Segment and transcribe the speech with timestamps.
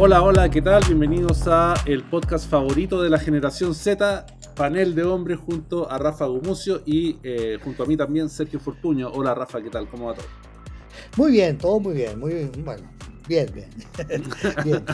[0.00, 0.84] Hola, hola, ¿qué tal?
[0.84, 6.24] Bienvenidos a el podcast favorito de la generación Z, panel de hombres junto a Rafa
[6.26, 9.10] Gumucio y eh, junto a mí también Sergio Fortuño.
[9.10, 9.88] Hola Rafa, ¿qué tal?
[9.88, 10.26] ¿Cómo va todo?
[11.16, 12.88] Muy bien, todo muy bien, muy bien, bueno,
[13.26, 13.70] bien, bien.
[14.64, 14.84] bien.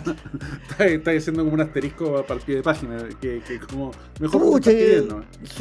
[0.78, 5.06] está, haciendo como un asterisco para el pie de página, que, como mejor que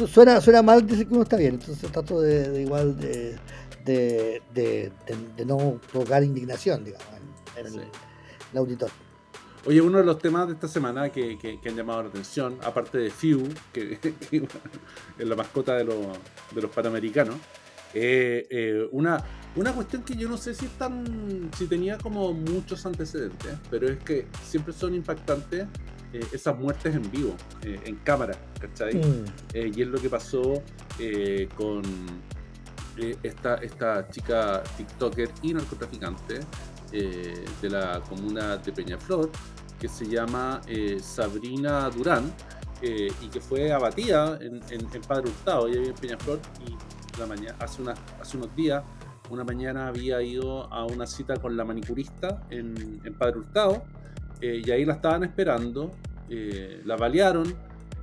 [0.06, 3.38] suena, suena mal decir que uno está bien, entonces trato de, igual de,
[3.84, 4.90] de,
[5.44, 7.06] no provocar indignación, digamos,
[7.58, 8.88] en, el auditor.
[9.66, 13.10] Oye, uno de los temas de esta semana que, han llamado la atención, aparte de
[13.10, 13.98] Few, que,
[15.18, 17.36] es la mascota de, los panamericanos,
[17.94, 19.24] eh, eh, una,
[19.56, 23.98] una cuestión que yo no sé si, tan, si tenía como muchos antecedentes, pero es
[24.02, 25.66] que siempre son impactantes
[26.12, 28.96] eh, esas muertes en vivo, en cámara, ¿cachai?
[28.96, 29.24] Mm.
[29.54, 30.62] y es lo que pasó
[31.56, 31.82] con
[33.22, 36.40] esta, esta chica TikToker y narcotraficante
[36.94, 39.30] de la comuna de Peñaflor,
[39.84, 42.32] que se llama eh, Sabrina Durán
[42.80, 47.26] eh, y que fue abatida en, en, Padre Hurtado, ella vive en Peñaflor y la
[47.26, 47.82] mañana, hace,
[48.20, 48.82] hace unos días,
[49.30, 53.84] una mañana había ido a una cita con la manicurista en, en Padre Hurtado
[54.40, 55.90] eh, y ahí la estaban esperando,
[56.28, 57.54] la balearon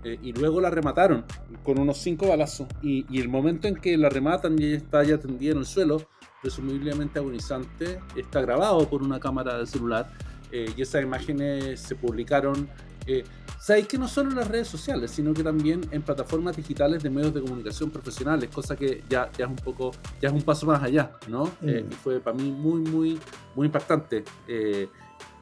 [0.04, 1.26] y luego la remataron
[1.64, 5.04] con unos cinco balazos y, y, el momento en que la rematan y ella está
[5.04, 6.08] ya tendida en el suelo,
[6.42, 10.12] presumiblemente agonizante, está grabado por una cámara de celular
[10.52, 12.68] eh, y esas imágenes se publicaron,
[13.08, 13.24] eh,
[13.60, 17.10] sabéis que no solo en las redes sociales, sino que también en plataformas digitales de
[17.10, 20.66] medios de comunicación profesionales, cosa que ya, ya es un poco, ya es un paso
[20.66, 21.46] más allá, ¿no?
[21.62, 21.92] Eh, mm.
[21.92, 23.20] y fue para mí muy, muy,
[23.56, 24.24] muy impactante.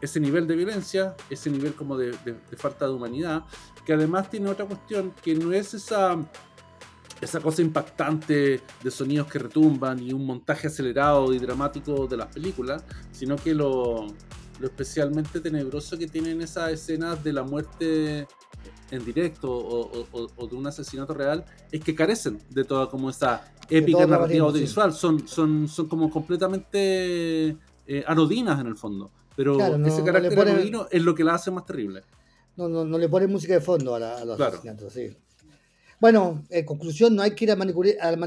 [0.02, 2.14] ese nivel de violencia, ese nivel como de,
[2.56, 3.44] falta de humanidad,
[3.86, 6.18] que además tiene otra cuestión, que no es esa
[7.22, 12.28] esa cosa impactante de sonidos que retumban y un montaje acelerado y dramático de las
[12.28, 14.08] películas, sino que lo,
[14.60, 18.28] lo especialmente tenebroso que tienen esas escenas de la muerte
[18.92, 24.06] en directo o, de un asesinato real es que carecen de toda como esa épica
[24.06, 24.94] narrativa audiovisual.
[24.94, 27.58] Son, son, son como completamente
[27.88, 29.12] eh, anodinas en el fondo.
[29.36, 32.04] Pero ese carácter anodino es lo que la hace más terrible.
[32.58, 35.16] No, no, no le ponen música de fondo a, los asesinatos, sí.
[36.00, 38.18] Bueno, en conclusión, no hay que ir al, manicuri al,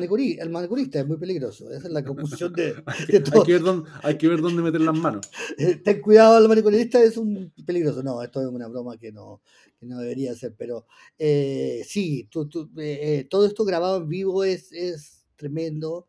[0.51, 1.71] manicurista, es muy peligroso.
[1.71, 2.73] Esa es la conclusión de,
[3.25, 3.41] todo.
[3.41, 5.31] Hay que, ver dónde, hay que ver dónde meter las manos.
[5.57, 8.03] Eh, ten cuidado al manicurista, es un peligroso.
[8.03, 9.41] No, esto es una broma que no,
[9.81, 10.87] que no debería ser, pero
[11.19, 12.29] eh, sí,
[12.77, 16.09] eh, todo esto grabado en vivo es, es tremendo.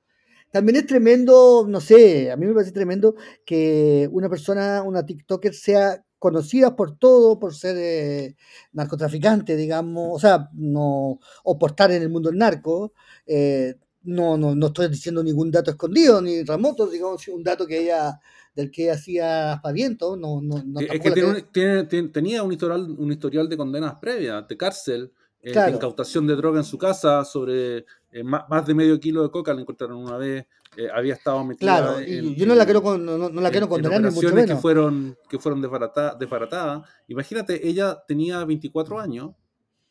[0.52, 3.16] También es tremendo, no sé, a mí me parece tremendo
[3.46, 8.38] que una persona, una TikToker, sea conocidas por todo, por ser eh,
[8.72, 12.94] narcotraficantes, digamos, o sea, no, o por estar en el mundo del narco.
[13.28, 17.84] Eh, no, no, no estoy diciendo ningún dato escondido ni remoto, digamos, un dato que
[17.84, 18.22] ella
[18.56, 23.58] del que hacía aspaviento, no, no, no es que tenía un historial, un historial de
[23.58, 25.12] condenas previas, de cárcel,
[25.42, 27.86] eh, de incautación de droga en su casa, sobre
[28.24, 30.46] más, de medio kilo de coca, la encontraron una vez,
[30.78, 34.02] eh, había estado metida claro, y yo no la quiero, no, no la quiero condenar
[34.02, 34.56] ni mucho menos.
[34.56, 36.90] que fueron, que fueron desbaratadas.
[37.08, 39.32] Imagínate, ella tenía 24 años,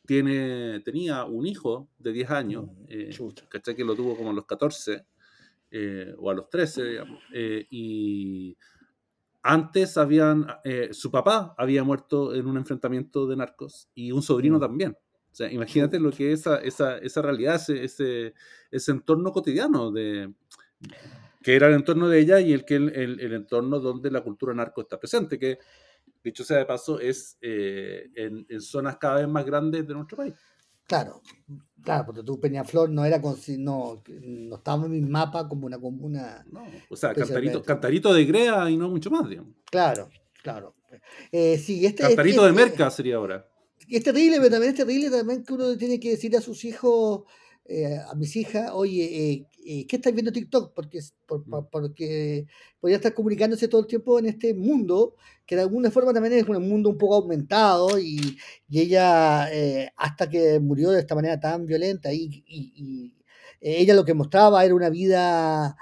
[0.07, 3.11] tiene, tenía un hijo de 10 años, mm, eh,
[3.49, 3.77] ¿cachai?
[3.77, 5.05] Que lo tuvo como a los 14
[5.71, 7.21] eh, o a los 13, digamos.
[7.33, 8.57] Eh, y
[9.43, 10.47] antes habían,
[10.93, 14.61] su papá había muerto en un enfrentamiento de narcos y un sobrino mm.
[14.61, 14.97] también.
[15.33, 18.35] O sea, imagínate lo que es esa, esa, esa realidad, ese,
[18.71, 20.31] ese, entorno cotidiano de,
[21.43, 24.83] que era el entorno de ella y el, que el, entorno donde la cultura narco
[24.83, 25.59] está presente, que
[26.23, 30.35] dicho sea de paso es eh, en, zonas cada vez más grandes de nuestro país.
[30.87, 31.23] Claro,
[31.83, 35.81] claro, porque tú Peñaflor no era con, no, no estaba en mi mapa como una
[35.81, 36.45] comuna.
[36.51, 39.55] No, o sea, cantarito, cantarito de Grea y no mucho más, digamos.
[39.71, 40.11] Claro,
[40.43, 40.75] claro.
[41.31, 43.49] Eh, sí, este, cantarito de Merca sería ahora.
[43.89, 47.25] Es terrible, pero también es terrible también que uno tiene que decir a sus hijos
[47.65, 50.75] eh, a mis hijas, oye, eh, eh, ¿qué estáis viendo TikTok?
[50.75, 51.69] Porque, por, mm.
[51.71, 52.47] porque
[52.81, 55.15] podría estar comunicándose todo el tiempo en este mundo,
[55.47, 58.37] que de alguna forma también es un mundo un poco aumentado y,
[58.71, 59.49] ella,
[59.97, 63.15] hasta que murió de esta manera tan violenta, y,
[63.61, 65.77] ella lo que mostraba era una vida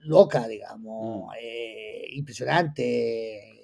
[0.00, 2.16] loca, digamos, mm.
[2.16, 3.55] impresionante,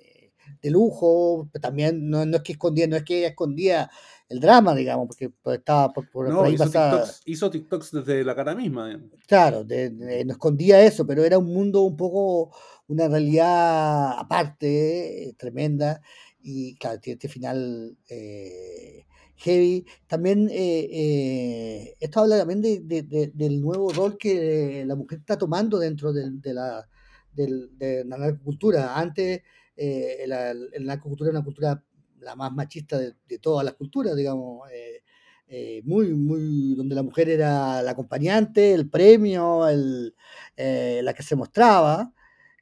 [0.63, 3.91] de lujo, también no, no, es que escondía, no es que ella escondía
[4.29, 8.35] el drama, digamos, porque pues, estaba por, por, ahí hizo TikToks, hizo TikToks, desde la
[8.35, 8.99] cara misma.
[9.27, 12.55] Claro, no escondía eso, pero era un mundo un poco,
[12.89, 16.01] una realidad aparte, eh, tremenda,
[16.41, 19.05] y claro, tiene este final eh,
[19.37, 19.85] heavy.
[20.07, 26.13] También, eh, esto habla también de, del nuevo rol que la mujer está tomando dentro
[26.13, 26.89] de, la,
[27.35, 28.99] de la cultura.
[28.99, 29.43] Antes
[29.77, 31.83] eh, la, la cultura es una cultura
[32.21, 35.03] la más machista de, todas las culturas, digamos, eh,
[35.49, 40.15] eh, muy, muy, donde la mujer era la acompañante, el premio, el,
[40.57, 42.13] la que se mostraba.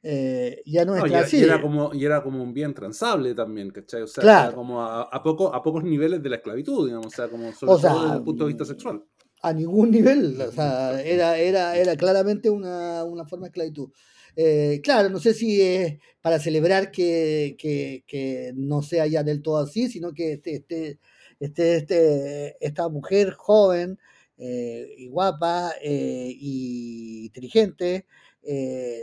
[0.03, 1.37] ya no, es así.
[1.37, 4.01] Y era, como, y era como un bien transable también, ¿cachai?
[4.01, 7.51] O sea, como a, poco, a pocos niveles de la esclavitud, digamos, o sea, como
[7.53, 9.03] sobre todo desde el punto de vista sexual.
[9.43, 13.91] A ningún nivel, o sea, era, era, era claramente una, una forma de esclavitud.
[14.35, 19.57] Eh, claro, no sé si es para celebrar que, que, no sea ya del todo
[19.57, 20.99] así, sino que este, este,
[21.39, 23.99] este, este esta mujer joven
[24.37, 28.05] eh, y guapa eh, y inteligente,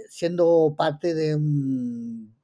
[0.09, 2.35] siendo parte de un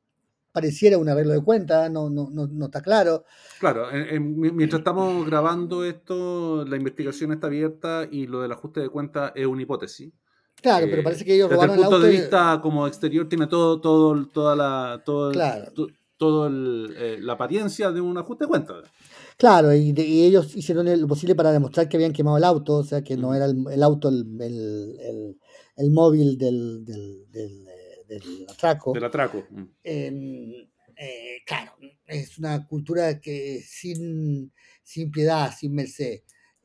[0.52, 3.24] pareciera un arreglo de cuentas, no, no, no, está claro.
[3.58, 3.88] Claro,
[4.20, 9.46] mientras estamos grabando esto, la investigación está abierta y lo del ajuste de cuentas es
[9.46, 10.12] una hipótesis.
[10.64, 11.98] Claro, pero parece que ellos robaron el auto.
[11.98, 15.30] Desde el punto de vista como exterior tiene todo, todo, toda la, todo,
[16.16, 18.90] todo eh, la apariencia de un ajuste de cuentas.
[19.36, 23.04] Claro, y, ellos hicieron lo posible para demostrar que habían quemado el auto, o sea,
[23.04, 25.38] que no era el, auto el, el,
[25.76, 27.64] el, móvil del, del, del,
[28.08, 28.94] del, atraco.
[28.94, 29.44] Del atraco.
[29.50, 29.64] Mm.
[30.96, 31.72] Eh, claro,
[32.06, 34.50] es una cultura que sin,
[34.82, 36.20] sin piedad, sin merced.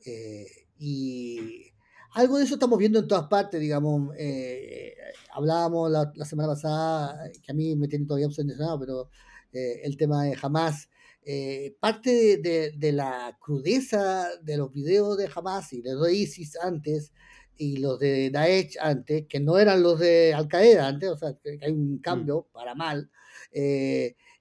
[0.06, 0.46] Eh,
[0.78, 1.69] y
[2.12, 4.14] algo de eso estamos viendo en todas partes, digamos.
[4.18, 4.94] Eh,
[5.32, 9.10] hablábamos la, semana pasada, que a mí me tiene todavía obsesionado, pero
[9.52, 10.88] eh, el tema de Hamas.
[11.22, 17.12] Eh, parte de, la crudeza de los videos de Hamas y de ISIS antes
[17.56, 21.34] y los de Daesh antes, que no eran los de Al Qaeda antes, o sea,
[21.34, 22.00] que hay un mm.
[22.00, 23.10] cambio para mal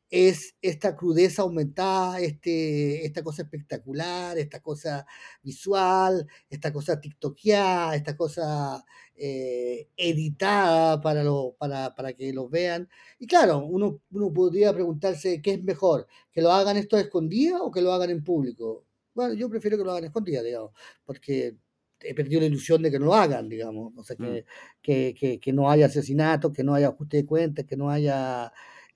[0.09, 5.05] es esta crudeza aumentada, este, esta cosa espectacular, esta cosa
[5.43, 8.83] visual, esta cosa tiktokeada, esta cosa
[9.15, 12.89] eh, editada para, lo, para, para, que los vean.
[13.19, 17.71] Y claro, uno, uno podría preguntarse qué es mejor, que lo hagan esto escondido o
[17.71, 18.85] que lo hagan en público.
[19.13, 20.71] Bueno, yo prefiero que lo hagan escondido, digamos,
[21.05, 21.57] porque
[22.01, 24.45] he perdido la ilusión de que no lo hagan, digamos, o sea, que, mm.
[24.81, 28.51] que, que, que no haya asesinatos, que no haya ajuste de cuentas, que no haya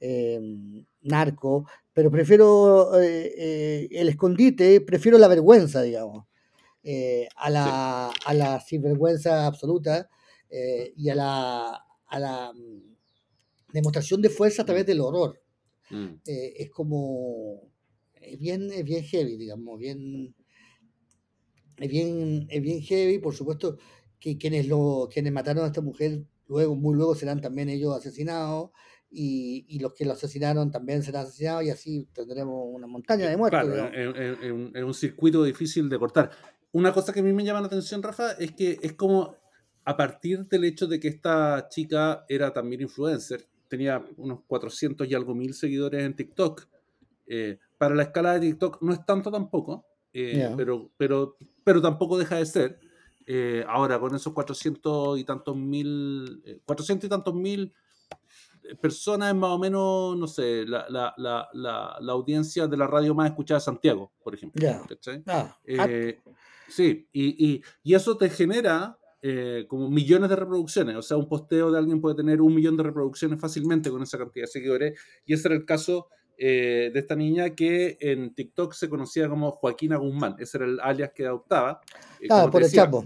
[0.06, 6.26] Em, narco, pero prefiero eh, eh, el escondite, prefiero la vergüenza, digamos,
[6.84, 10.10] eh, a, la, a la sinvergüenza absoluta
[10.96, 15.40] y a la, a la mm, demostración de fuerza a través del horror.
[15.90, 16.22] Mm.
[16.26, 17.70] es como,
[18.14, 20.34] es bien, es bien heavy, digamos, bien,
[21.78, 23.78] es bien, es bien heavy, por supuesto
[24.20, 28.72] que quienes, lo, quienes mataron a esta mujer luego, muy luego serán también ellos asesinados
[29.14, 33.62] y, los que lo asesinaron también serán asesinados y así tendremos una montaña de muertos.
[33.64, 36.32] Claro, es, un circuito difícil de cortar.
[36.72, 39.36] Una cosa que a mí me llama la atención, Rafa, es que es como
[39.86, 45.14] a partir del hecho de que esta chica era también influencer, tenía unos 400 y
[45.14, 46.68] algo mil seguidores en TikTok.
[47.28, 52.18] Eh, para la escala de TikTok no es tanto tampoco, eh, pero, pero, pero tampoco
[52.18, 52.80] deja de ser.
[53.26, 57.74] Eh, ahora, con esos 400 y tantos mil, 400 y tantos mil
[58.82, 63.14] personas es más o menos, no sé, la, la, la, la, audiencia de la radio
[63.14, 64.62] más escuchada de Santiago, por ejemplo.
[65.28, 66.20] Ah, eh,
[66.68, 70.96] sí, y, y, y, eso te genera eh, como millones de reproducciones.
[70.98, 74.18] O sea, un posteo de alguien puede tener un millón de reproducciones fácilmente con esa
[74.18, 75.00] cantidad de seguidores.
[75.26, 79.52] Y ese era el caso eh, de esta niña que en TikTok se conocía como
[79.52, 80.36] Joaquina Guzmán.
[80.40, 81.80] Ese era el alias que adoptaba.
[82.30, 83.06] ah, por el Chapo.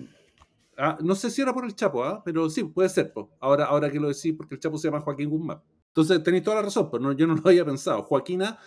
[0.77, 2.22] Ah, no sé si era por el Chapo, ¿ah?
[2.24, 3.12] pero sí, puede ser.
[3.39, 5.60] Ahora, ahora que lo decís, porque el Chapo se llama Joaquín Guzmán.
[5.88, 8.03] Entonces tenéis toda la razón, pero yo no lo había pensado.
[8.03, 8.60] Joaquina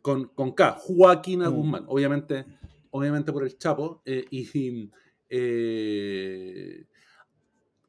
[0.00, 1.54] con, con K, Joaquina mm.
[1.54, 1.84] Guzmán.
[1.88, 2.46] Obviamente,
[2.90, 4.00] obviamente por el Chapo.
[4.06, 4.90] Eh, y
[5.28, 6.86] eh,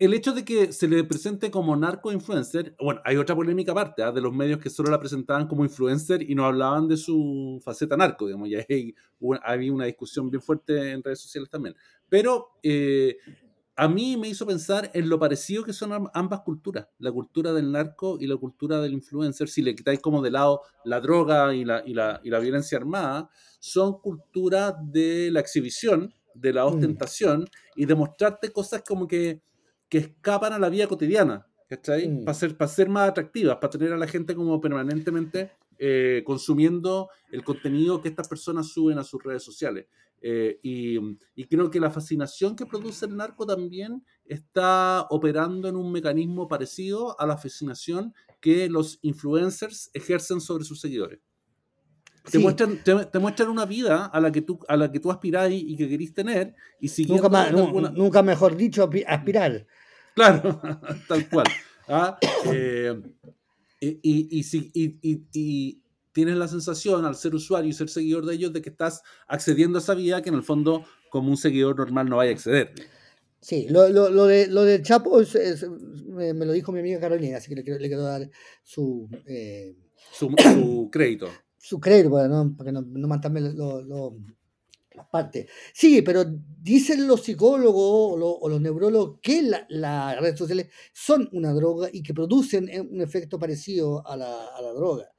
[0.02, 4.04] el hecho de que se le presente como narco influencer, bueno, hay otra polémica aparte
[4.04, 4.12] ¿ah?
[4.12, 7.96] de los medios que solo la presentaban como influencer y no hablaban de su faceta
[7.96, 8.96] narco, digamos, y ahí
[9.44, 11.76] había una discusión bien fuerte en redes sociales también.
[12.10, 13.18] Pero eh,
[13.82, 17.72] a mí me hizo pensar en lo parecido que son ambas culturas, la cultura del
[17.72, 21.66] narco y la cultura del influencer, si le quitáis como de lado la droga y
[21.66, 23.28] la, y la, y la violencia armada,
[23.60, 26.68] son culturas de la exhibición, de la mm.
[26.68, 29.42] ostentación y de mostrarte cosas como que,
[29.90, 32.08] que escapan a la vida cotidiana, ¿cachai?
[32.08, 32.26] Mm.
[32.26, 37.10] Para ser, para ser más atractivas, para tener a la gente como permanentemente eh, consumiendo
[37.32, 39.88] el contenido que estas personas suben a sus redes sociales.
[40.22, 45.92] Eh, y, creo que la fascinación que produce el narco también está operando en un
[45.92, 51.20] mecanismo parecido a la fascinación que los influencers ejercen sobre sus seguidores.
[52.30, 55.50] Te, muestran, te, muestran una vida a la que tú, a la que tú aspirás
[55.52, 56.54] y, que querís tener.
[56.80, 59.66] Y nunca, nunca mejor dicho, aspirar.
[60.14, 60.62] Claro,
[61.08, 61.48] tal cual.
[61.88, 62.20] ¿ah?
[62.46, 63.02] Eh,
[63.82, 65.00] Y, y, y, si- y-
[65.34, 65.82] y-
[66.14, 69.78] tienes la sensación, al ser usuario y ser seguidor de ellos, de que estás accediendo
[69.80, 72.74] a esa vía que en el fondo, como un seguidor normal, no vaya a acceder.
[73.40, 75.66] Sí, lo, lo, lo de, lo del Chapo es- es-
[76.06, 78.30] me, me lo dijo mi amiga Carolina, así que le quiero, le quiero dar
[78.62, 79.74] su, eh,
[80.12, 80.38] Su, su
[80.92, 81.28] crédito.
[81.58, 83.82] su crédito para no, para que no, no matarme lo-
[85.08, 85.48] partes.
[85.74, 86.26] Sí, pero
[86.62, 91.54] dicen los psicólogos o, lo- o los neurólogos que la- las redes sociales son una
[91.54, 95.10] droga y que producen eh, un efecto parecido a la, a la droga.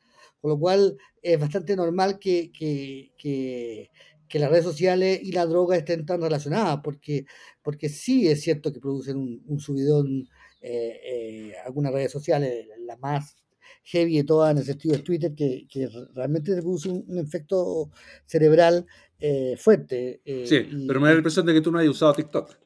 [0.41, 3.91] Con lo cual es bastante normal que, que, que-
[4.29, 7.27] que las redes sociales y la droga estén tan relacionadas, porque,
[7.63, 10.27] porque sí es cierto que producen un, subidón
[10.63, 13.37] eh, eh, algunas redes sociales, la más
[13.85, 17.91] heavy de todas en el sentido de Twitter, que, que realmente produce un efecto
[18.27, 18.87] cerebral
[19.23, 20.21] eh, fuerte.
[20.25, 22.57] eh, Sí, y- pero me da la impresión de que tú no hayas usado TikTok.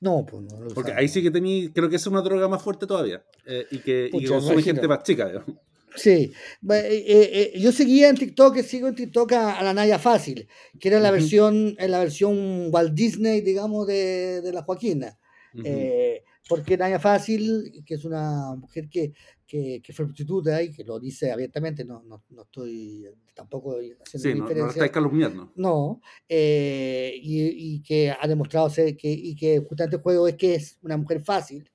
[0.00, 0.60] No, pues no.
[0.60, 3.24] lo Porque ahí sí que tení, creo que es una droga más fuerte todavía.
[3.46, 4.74] eh, y que, y que Pucha, consume imagino.
[4.74, 5.26] gente más chica.
[5.28, 5.48] digamos.
[5.96, 6.32] Sí,
[7.56, 10.46] yo seguía en TikTok, sigo en TikTok a, a la Naya Fácil,
[10.78, 11.14] que era la Ujú.
[11.20, 15.18] versión, en la versión Walt Disney, digamos, de, de la Joaquina.
[16.48, 19.12] Porque Naya Fácil, que es una mujer que,
[19.46, 24.46] que, que fue prostituta y que lo dice abiertamente, no, no, no estoy tampoco haciendo
[24.46, 25.52] Sí, no, no estáis calumniando.
[25.56, 30.36] No, eh, y, y que ha demostrado ser que, y que justamente el juego es
[30.36, 31.70] que es una mujer fácil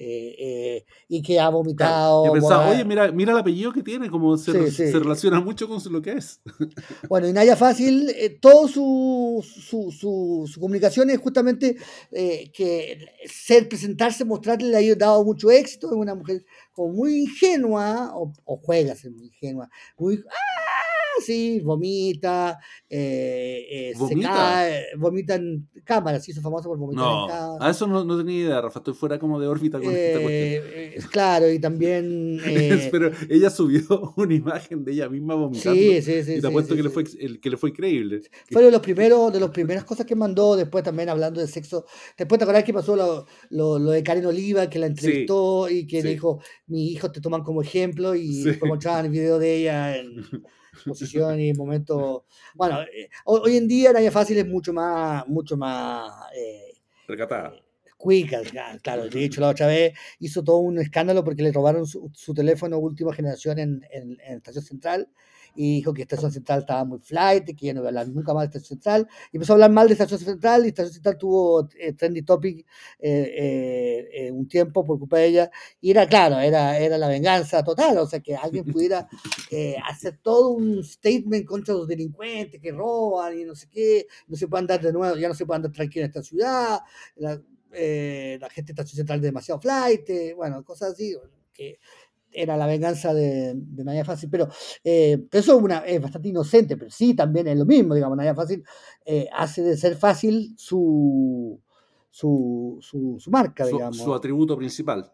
[0.00, 1.56] eh, eh, y que ha Claro.
[1.58, 2.26] vomitado.
[2.26, 4.90] Yo pensaba, borra- oye, mira, mira el apellido que tiene, como se, Sí, re- sí.
[4.92, 6.40] se relaciona mucho con lo que es.
[7.08, 11.76] Bueno, y Naya Fácil, eh, todo su, su, su, su comunicación es justamente
[12.12, 15.88] eh, que ser, presentarse, mostrarle le ha dado mucho éxito.
[15.88, 20.22] Es una mujer como muy ingenua, o, o juega a ser muy ingenua, muy.
[20.28, 20.57] ¡Ah!
[21.24, 22.58] Sí, vomita,
[22.88, 24.28] eh, eh, se ¿Vomita?
[24.28, 27.66] cae, vomita en cámara, se hizo famosa por vomitar No, en cámara.
[27.66, 28.80] a eso no, no tenía idea, Rafa.
[28.80, 30.28] Estoy fuera como de órbita con esta cuestión.
[30.30, 32.40] Eh, eh, claro, y también.
[32.46, 35.78] eh, Pero ella subió una imagen de ella misma vomitando.
[35.78, 36.34] sí, sí, sí.
[36.34, 38.22] y te apuesto sí, que, le fue, el, que le fue increíble.
[38.50, 41.84] Fue de los primeros, de las primeras cosas que mandó, después también hablando de sexo.
[42.16, 45.86] Después te acordás que pasó lo, lo, lo de Karen Oliva, que la entrevistó y
[45.86, 49.56] que le dijo, mis hijos te toman como ejemplo, y después mostraban el video de
[49.56, 50.16] ella en
[50.86, 52.24] posición y momento.
[52.54, 56.74] Bueno, eh, ho- hoy en día Naya Fácil es mucho más, mucho más eh,
[57.06, 57.54] Recatada.
[57.96, 59.08] cuica, ya, claro.
[59.08, 62.78] De hecho, la otra vez hizo todo un escándalo porque le robaron su, su teléfono
[62.78, 65.08] última generación en, en, en Estación Central
[65.54, 68.08] y dijo que Estación Central estaba muy flight, y que ya no iba a hablar
[68.08, 69.08] nunca más de Estación Central.
[69.32, 72.66] Y empezó a hablar mal de Estación Central y Estación Central tuvo eh, trendy topic
[72.98, 75.50] eh, eh, eh, un tiempo por culpa de ella.
[75.80, 79.08] Y era claro, era, era la venganza total, o sea, que alguien pudiera
[79.50, 84.36] eh, hacer todo un statement contra los delincuentes que roban y no sé qué, no
[84.36, 86.80] se puede andar de nuevo, ya no se puede andar tranquilo en esta ciudad,
[87.16, 87.40] la,
[87.72, 91.14] eh, la gente de Estación Central demasiado flight, eh, bueno, cosas así,
[91.52, 91.78] que
[92.32, 94.48] era la venganza de, de Fácil, pero,
[94.84, 98.16] eh, pero eso es, una, es bastante inocente, pero sí también es lo mismo, digamos,
[98.16, 98.62] Naya Fácil
[99.04, 101.60] eh, hace de ser fácil su,
[102.10, 103.96] su, su, su marca, Su, digamos.
[103.98, 105.10] su atributo principal.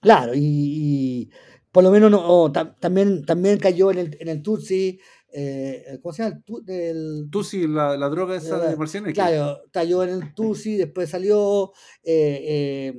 [0.00, 1.30] Claro, y, y
[1.72, 4.98] por lo menos no, o tam- también, también cayó en el, en el Tutsi,
[5.32, 6.42] eh, ¿cómo se llama?
[6.66, 9.14] El, el- sí, la, la droga esa de Marcianeque.
[9.14, 11.72] claro, cayó en el Tutsi, después salió.
[12.04, 12.92] eh,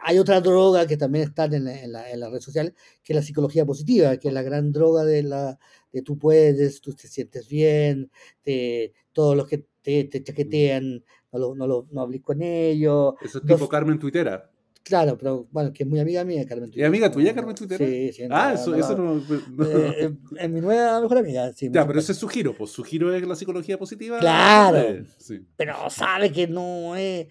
[0.00, 3.12] hay otra droga que también está en, la- en, la- en las redes sociales, que
[3.12, 5.58] es la psicología positiva, que es la gran droga de la
[5.92, 8.10] de tú puedes, tú te sientes bien,
[8.42, 13.14] te, todos los que te, te chaquetean, no, lo, no, lo, no hables con ellos.
[13.22, 14.50] Eso es tipo Carmen Tuitera.
[14.88, 16.70] Claro, pero bueno, que es muy amiga mía, Carmen.
[16.72, 17.84] ¿Es amiga tuya, Carmen no, Tuitera?
[17.84, 18.22] Sí, sí.
[18.30, 19.14] Ah, eso, no, eso no.
[19.16, 19.22] no.
[19.50, 19.64] no.
[19.66, 21.68] Eh, es mi nueva mejor amiga, sí.
[21.72, 24.20] ya, pero ese es su giro, pues su giro es la psicología positiva.
[24.20, 24.78] Claro.
[24.78, 25.44] Eh, sí.
[25.56, 27.26] pero sabe que no es.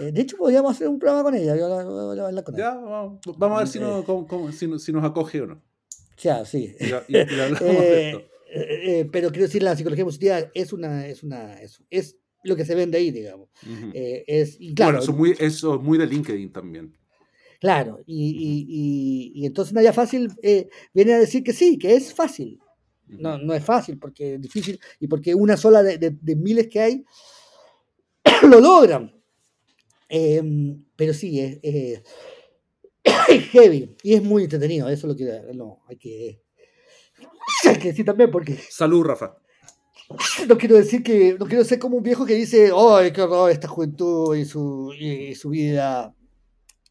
[0.00, 1.54] eh, de hecho, podríamos hacer un programa con ella.
[1.56, 2.72] Yo la- voy a hablar con ella.
[2.72, 5.46] Ya, vamos, vamos a ver si, no, cómo- cómo- si, nos- si nos acoge o
[5.46, 5.62] no.
[6.18, 6.74] Ya, sí.
[6.80, 9.10] Y, la- y- y hablamos de esto.
[9.12, 12.74] pero quiero decir, la psicología positiva es una, es una, es, es lo que se
[12.74, 13.48] vende ahí, digamos.
[13.62, 13.90] Ujú.
[13.94, 16.96] Eh, es, y claro, bueno, eso es, muy, eso es muy de LinkedIn también.
[17.60, 21.94] claro, y, y, y, y entonces Naya Fácil eh, viene a decir que sí, que
[21.94, 22.58] es fácil.
[23.08, 26.66] No, no es fácil, porque es difícil, y porque una sola de, de- de miles
[26.68, 27.04] que hay
[28.42, 29.12] lo logran.
[30.08, 32.02] Em, pero sí, es, es-
[33.28, 34.88] es heavy y es muy entretenido.
[34.88, 36.42] Eso es lo que no, hay que,
[37.68, 39.36] hay que decir también, porque Salud, Rafa.
[40.48, 43.50] no quiero decir que no quiero ser como un viejo que dice, ¡ay, qué horror
[43.50, 46.16] esta juventud y su, y su vida!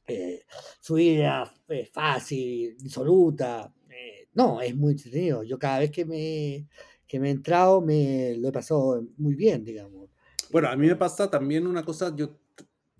[0.07, 0.45] eh,
[0.79, 3.71] su vida eh, fácil, disoluta.
[3.89, 5.43] Eh, no, es muy entretenido.
[5.43, 6.67] Yo cada vez que me,
[7.07, 10.09] que me he entrado me lo he pasado muy bien, digamos.
[10.51, 12.37] Bueno, a mí me pasa también una cosa, yo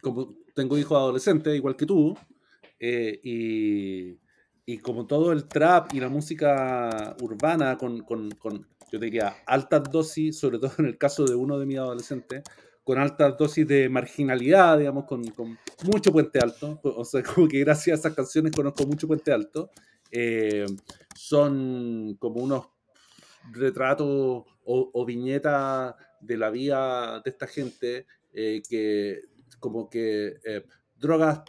[0.01, 2.15] como tengo hijos adolescentes, igual que tú,
[2.79, 4.19] eh, y,
[4.65, 9.84] y como todo el trap y la música urbana con, con, con, yo diría, altas
[9.92, 12.44] dosis, sobre todo en el caso de uno de mis adolescentes,
[12.82, 15.22] con altas dosis de marginalidad, digamos, con,
[15.84, 19.70] mucho puente alto, o sea, como que gracias a esas canciones conozco mucho puente alto,
[20.12, 20.66] eh,
[21.14, 22.68] son como unos
[23.52, 29.24] retratos o, viñetas de la vida de esta gente eh, que
[29.60, 31.42] como que eh, drogas,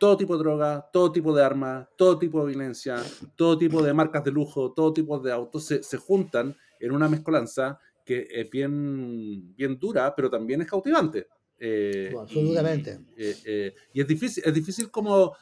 [0.00, 2.96] todo tipo de drogas, todo tipo de armas, todo tipo de violencia,
[3.36, 7.78] todo tipo de marcas de lujo, todo tipo de autos se juntan en una mezcolanza
[8.04, 11.28] que es bien, bien dura, pero también es cautivante.
[11.58, 12.98] Eh, absolutamente.
[13.16, 15.36] Y, eh, eh, y, es difícil, es difícil como...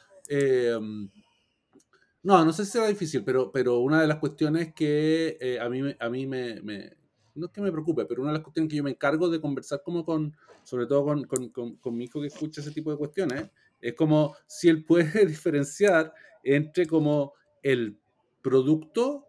[2.21, 5.95] no, no sé si será difícil, pero, pero una de las cuestiones que a mí,
[5.97, 6.93] a mí me, me,
[7.35, 9.39] no es que me preocupe, pero una de las cuestiones que yo me encargo de
[9.39, 12.91] conversar como con, sobre todo con, con, con, con mi hijo que escucha ese tipo
[12.91, 17.97] de cuestiones, es como si él puede diferenciar entre como el
[18.41, 19.25] producto,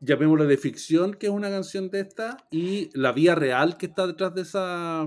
[0.00, 4.06] llamémoslo de ficción, que es una canción de esta, y la vía real que está
[4.06, 5.06] detrás de esa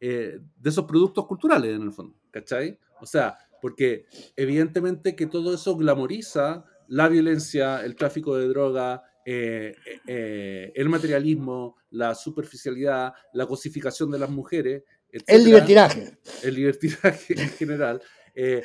[0.00, 2.78] eh, de esos productos culturales en el fondo, ¿cachai?
[3.00, 9.76] O sea, porque evidentemente que todo eso glamoriza la violencia, el tráfico de droga, eh,
[10.06, 14.82] eh, el materialismo, la superficialidad, la cosificación de las mujeres.
[15.08, 16.18] Etcétera, el libertinaje.
[16.42, 18.02] El libertinaje en general.
[18.34, 18.62] Eh,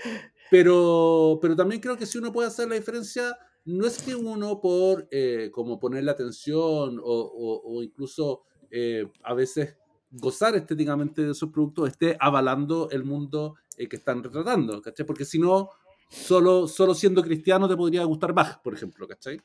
[0.49, 3.37] pero, pero también creo que si uno puede hacer la diferencia,
[3.67, 9.77] no es que uno por eh, como poner la atención o, incluso eh, a veces
[10.12, 15.05] gozar estéticamente de esos productos esté avalando el mundo que están retratando, ¿cachai?
[15.05, 15.69] Porque si no,
[16.09, 19.39] solo, solo siendo cristiano te podría gustar Bach, por ejemplo, ¿cachai?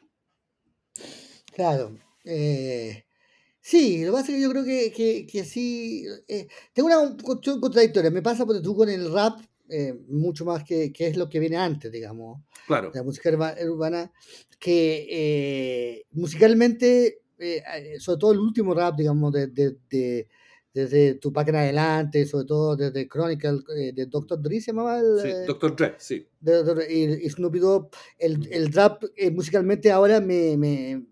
[1.53, 1.99] Claro.
[2.25, 3.05] Eh,
[3.61, 6.05] sí, lo que pasa es que yo creo que, que, que sí.
[6.29, 8.11] Eh, tengo una cuestión contradictoria.
[8.11, 11.41] Me pasa porque tú con el rap, eh, mucho más que, que, es lo que
[11.41, 12.43] viene antes, digamos.
[12.67, 12.91] Claro.
[12.95, 14.13] La música urbana,
[14.59, 17.21] que eh, musicalmente,
[17.99, 20.29] sobre todo el último rap, digamos, de, de, de
[20.75, 24.41] desde Tupac en adelante, sobre todo desde Chronicle, eh, de Dr.
[24.41, 25.21] Dre se llamaba el...
[25.21, 25.77] Sí, Dr.
[25.77, 26.27] Dre, sí.
[26.41, 31.05] De, de, y, y Snoop Dogg, el, el rap eh, musicalmente ahora me, me,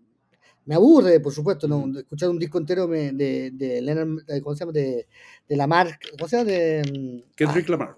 [0.65, 1.99] me, aburre, por supuesto, ¿no?
[1.99, 4.71] escuchar un disco entero me, de, de Leonard, ¿cómo se llama?
[4.71, 5.07] De,
[5.47, 6.49] de Lamar, ¿cómo se llama?
[6.49, 7.95] De, Kendrick ah, Lamar.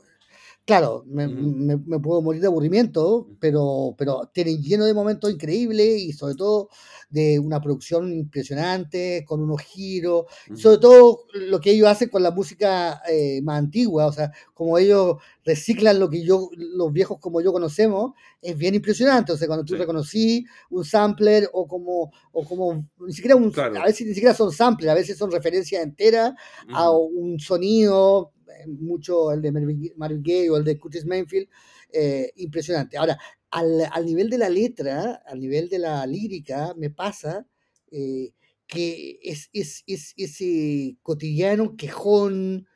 [0.66, 1.56] Claro, me, uh -huh.
[1.56, 6.36] me, me, puedo morir de aburrimiento, pero, pero tiene lleno de momentos increíbles y sobre
[6.36, 6.70] todo
[7.10, 10.58] de una producción impresionante, con unos giros, uh -huh.
[10.58, 14.78] sobre todo lo que ellos hacen con la música eh, más antigua, o sea, como
[14.78, 19.48] ellos reciclan lo que yo, los viejos como yo conocemos, es bien impresionante, o sea,
[19.48, 19.80] cuando tú sí.
[19.80, 23.82] reconocí un sampler o como, o como, ni siquiera un, claro.
[23.82, 26.76] a veces ni siquiera son samplers, a veces son referencias enteras uh -huh.
[26.78, 28.32] a un sonido,
[28.68, 31.48] mucho el de Marvin Gaye o el de Curtis Mayfield,
[31.94, 32.98] eh, impresionante.
[32.98, 33.20] Ahora,
[33.52, 37.46] al, al, nivel de la letra, al nivel de la lírica, me pasa
[37.92, 38.34] eh,
[38.66, 42.68] que es, es, es, ese cotidiano quejón,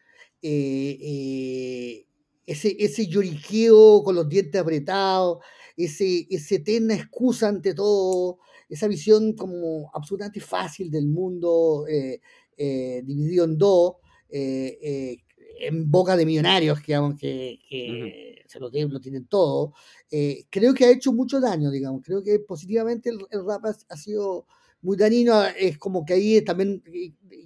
[0.44, 2.06] eh,
[2.46, 5.40] ese, ese lloriqueo con los dientes apretados,
[5.76, 8.38] ese, ese eterna excusa ante todo,
[8.70, 11.86] esa visión como absolutamente fácil del mundo
[12.56, 13.96] dividido en dos,
[15.60, 18.48] en boca de millonarios, digamos, que, que uh -huh.
[18.48, 19.74] se lo, lo, tienen todo,
[20.12, 22.02] eh, creo que ha hecho mucho daño, digamos.
[22.04, 24.46] Creo que positivamente el, el rap ha, ha, sido
[24.82, 25.44] muy dañino.
[25.60, 26.84] Es como que ahí también,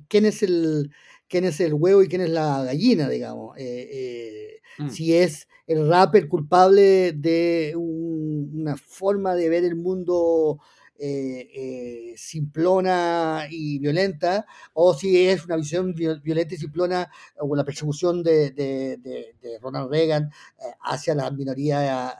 [0.07, 0.91] ¿quién es el,
[1.27, 3.57] quién es el huevo y quién es la gallina, digamos?
[3.57, 4.89] Eh, eh, mm.
[4.89, 10.59] Si es el rap el culpable de un, una forma de ver el mundo
[11.03, 17.09] eh, eh, simplona y violenta, o si es una visión violenta y simplona
[17.39, 20.25] o la persecución de, de, de, de Ronald Reagan
[20.59, 22.13] eh, hacia la minoría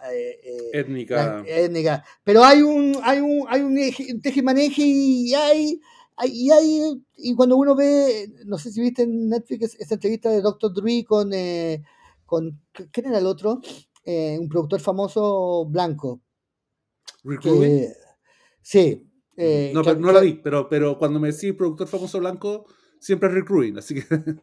[1.46, 2.04] étnica.
[2.24, 5.80] Pero hay un, hay un, hay un, eje, un y hay,
[6.16, 10.32] hay, y hay, y cuando uno ve, no sé si viste en Netflix esa entrevista
[10.32, 10.74] de Dr.
[10.74, 11.30] Dre con,
[12.26, 12.60] con
[12.92, 13.62] ¿quién era el otro?
[14.04, 16.20] un productor famoso blanco.
[17.24, 17.94] Rick que,
[18.62, 19.08] Sí.
[19.38, 22.66] Eh, no, que, no la vi, pero, pero cuando me decís productor famoso blanco,
[23.02, 24.04] siempre es Rick Rubin, así que...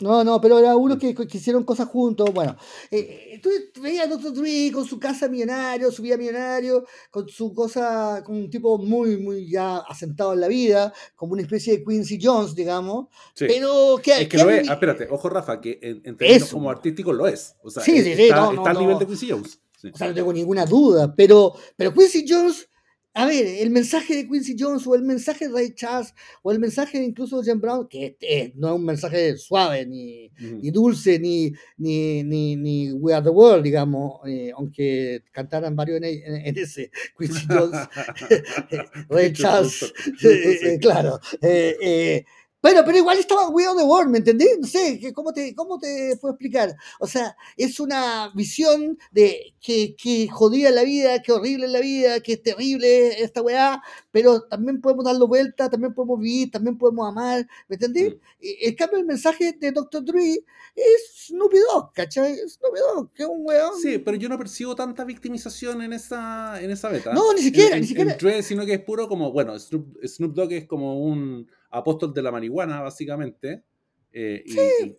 [0.00, 2.56] No, no, pero era uno que, que hicieron cosas juntos, bueno.
[2.90, 3.50] Eh, tú
[3.82, 4.32] veías a Dr.
[4.32, 9.18] Dre con su casa millonario, su vida millonario, con su cosa, con un tipo muy,
[9.18, 13.08] muy ya asentado en la vida, como una especie de Quincy Jones, digamos.
[13.34, 13.44] Sí.
[13.46, 14.22] Pero que...
[14.22, 16.56] Es que lo es, ah, espérate, ojo Rafa, que en, en términos Eso.
[16.56, 17.56] como artístico lo es.
[17.62, 18.80] O sea, sí, sí, sí, está, no, no, está al no.
[18.80, 19.60] nivel de Quincy Jones.
[19.92, 22.69] O sea, no tengo ninguna duda, pero, pero Quincy Jones
[23.12, 26.60] a ver, el mensaje de Quincy Jones o el mensaje de Ray Charles o el
[26.60, 28.16] mensaje incluso de Jim Brown, que
[28.54, 33.30] no es un mensaje suave, ni, ni dulce, ni, ni, ni, ni, We Are the
[33.30, 37.88] World, digamos, eh, aunque cantaran varios en, en, ese, Quincy Jones,
[39.08, 39.92] Ray Charles,
[40.22, 41.18] eh, claro.
[42.62, 44.58] Bueno, pero igual estaba Are the World, ¿me entendés?
[44.60, 46.76] No sé, ¿cómo te, cómo te puedo explicar?
[46.98, 52.20] O sea, es una visión de que, que jodida la vida, que horrible la vida,
[52.20, 57.08] que es terrible esta weá, pero también podemos darlo vuelta, también podemos vivir, también podemos
[57.08, 58.14] amar, ¿me entendés?
[58.14, 58.18] Mm.
[58.40, 60.04] En cambio, el mensaje de Dr.
[60.04, 60.44] Dre
[60.76, 62.36] es Snoopy Dogg, ¿cachai?
[62.46, 63.80] Snoopy Dogg, que es un weón.
[63.80, 67.14] Sí, pero yo no percibo tanta victimización en esa, en esa beta.
[67.14, 68.16] No, ni siquiera, ni siquiera.
[68.20, 72.22] Dre, sino que es puro como, bueno, Snoop, Snoop Dogg es como un apóstol de
[72.22, 73.64] la marihuana, básicamente.
[74.12, 74.42] Eh,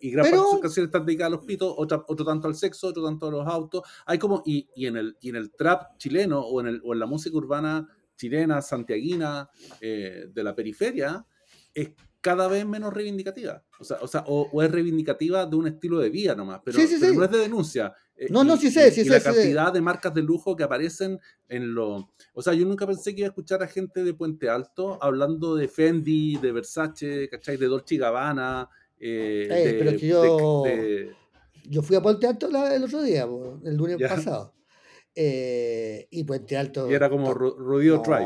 [0.00, 2.54] y, gran parte de sus canciones están dedicadas a los pitos, otra, otro tanto al
[2.54, 3.82] sexo, otro tanto a los autos.
[4.06, 6.92] Hay como, y, y, en, el, y en el trap chileno o en, el, o
[6.92, 11.26] en la música urbana chilena, santiaguina, eh, de la periferia,
[11.74, 13.64] es cada vez menos reivindicativa.
[13.78, 17.24] O sea, o, sea o, es reivindicativa de un estilo de vida nomás, pero, no
[17.24, 17.92] es de denuncia.
[18.16, 19.10] Eh, no, no, sí sé, sí y sé.
[19.10, 22.12] la cantidad de marcas de lujo que aparecen en lo...
[22.34, 25.54] O sea, yo nunca pensé que iba a escuchar a gente de Puente Alto hablando
[25.54, 27.56] de Fendi, de Versace, ¿cachai?
[27.56, 28.68] De Dolce Gabbana.
[28.98, 30.64] Eh, eh pero que yo...
[31.64, 33.26] Yo fui a Puente Alto el otro día,
[33.64, 34.52] el lunes pasado.
[35.14, 36.90] Eh, y Puente Alto.
[36.90, 38.24] Y era como Rodeo Drive.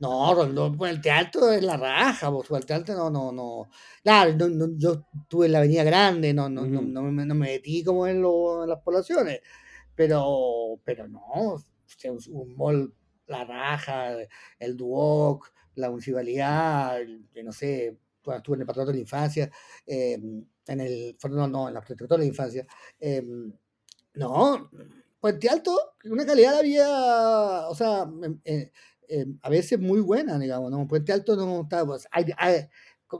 [0.00, 3.68] No, no, Puente Alto es la raja, Puente Alto no, no, no.
[4.02, 4.36] Claro,
[4.76, 8.22] yo estuve en la Avenida Grande, no, no, no, no, me, metí como en,
[8.68, 9.40] las poblaciones,
[9.94, 11.62] pero, pero no,
[12.30, 12.92] un, mall,
[13.28, 14.16] la raja,
[14.58, 16.98] el Duoc, la municipalidad,
[17.44, 17.96] no sé,
[18.26, 19.50] estuve en el patronato de la infancia,
[19.86, 22.66] em, en el, no, no, en la de la infancia,
[22.98, 23.52] em,
[24.14, 24.70] no,
[25.20, 28.10] Puente Alto, una calidad de vida, o sea,
[28.44, 28.72] eh,
[29.08, 30.88] em, a veces muy buena, digamos, ¿no?
[30.88, 32.24] Puente Alto no está, pues, hay,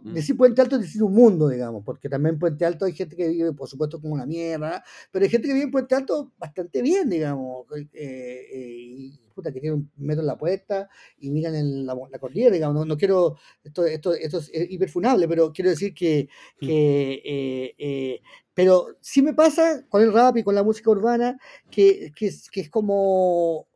[0.02, 0.14] mm.
[0.14, 3.16] decir Puente Alto es decir un mundo, digamos, porque también en Puente Alto hay gente
[3.16, 6.32] que vive, por supuesto, como una mierda, pero hay gente que vive en Puente Alto
[6.38, 11.30] bastante bien, digamos, eh, eh, y puta, que tiene un metro en la puerta y
[11.30, 15.68] miran en la, la cordillera, digamos, no, quiero, esto, esto, esto es hiperfunable, pero quiero
[15.68, 16.28] decir que,
[16.62, 16.66] mm.
[16.66, 18.22] que
[18.60, 21.38] pero sí me pasa con el rap y con la música urbana
[21.70, 23.66] que, que, es, que es, como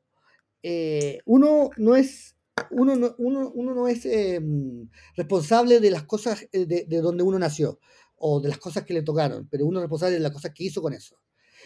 [0.62, 2.36] eh, uno no es
[2.70, 7.22] uno no, uno, uno no es em, responsable de las cosas eh, de, de, donde
[7.22, 7.80] uno nació
[8.16, 10.64] o de las cosas que le tocaron, pero uno es responsable de las cosas que
[10.64, 11.16] hizo con eso.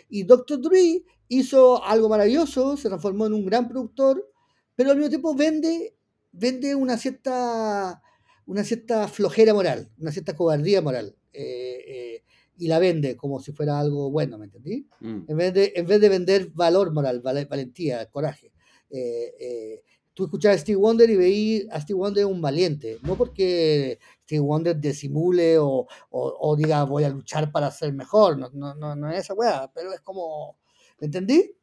[0.09, 0.61] Y Dr.
[0.61, 4.31] Dre hizo algo maravilloso, se transformó en un gran productor,
[4.77, 5.97] pero al mismo tiempo vende,
[6.31, 8.01] vende una cierta
[8.47, 11.17] una cierta flojera moral, una cierta cobardía moral.
[11.33, 12.18] Eh,
[12.59, 14.87] y la vende como si fuera algo bueno, ¿me entendí?
[15.01, 15.21] Mm.
[15.29, 18.53] En, vez de, en vez de vender valor moral, valentía, coraje.
[18.91, 23.17] Eh, eh, tú escuchas a Steve Wonder y veí a Steve Wonder un valiente, no
[23.17, 28.75] porque Steve Wonder disimule o, o, diga voy a luchar para ser mejor, no, no,
[28.75, 30.59] no, no es esa weá, pero es como,
[30.99, 31.55] ¿me entendí?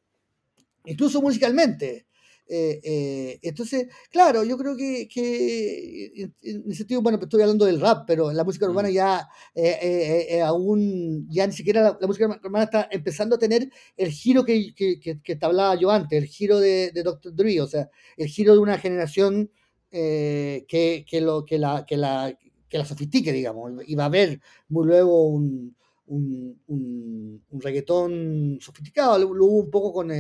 [0.86, 2.05] Incluso musicalmente.
[2.48, 7.82] Eh, eh, entonces, claro, yo creo que, que, en ese sentido, bueno, estoy hablando del
[7.82, 8.92] rap, pero la música urbana mm.
[8.92, 14.46] ya eh, aún, ya ni siquiera la, música urbana está empezando a tener el giro
[14.46, 17.36] que, que, que, te hablaba yo antes, el giro de, de Dr.
[17.36, 19.50] Dre, o sea, el giro de una generación
[19.90, 22.38] que, lo, que, la, que, la,
[22.70, 25.76] que la sofistique, digamos, y va a haber muy luego un,
[26.08, 30.12] un, un, reggaetón sofisticado, lo, hubo un poco con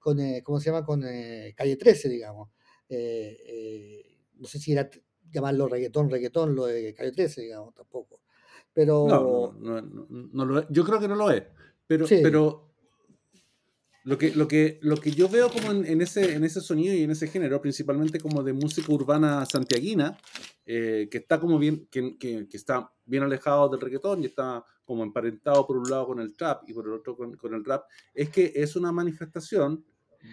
[0.00, 0.84] con, eh, ¿cómo se llama?
[0.84, 2.50] Con eh, Calle 13, digamos.
[2.88, 4.88] Eh, no sé si era
[5.30, 8.22] llamarlo reggaetón, reggaetón, lo de Calle 13, digamos, tampoco.
[8.72, 9.06] Pero...
[9.06, 11.44] No, no, no, lo yo creo que no lo es.
[11.86, 12.69] Pero, pero
[14.04, 17.02] lo que, lo, que, lo que yo veo como en, ese, en ese sonido y
[17.02, 20.16] en ese género, principalmente como de música urbana santiaguina,
[20.64, 25.66] que está como bien, que, que, está bien alejado del reggaetón y está como emparentado
[25.66, 27.84] por un lado con el trap y por el otro con, con el rap,
[28.14, 29.84] es que es una manifestación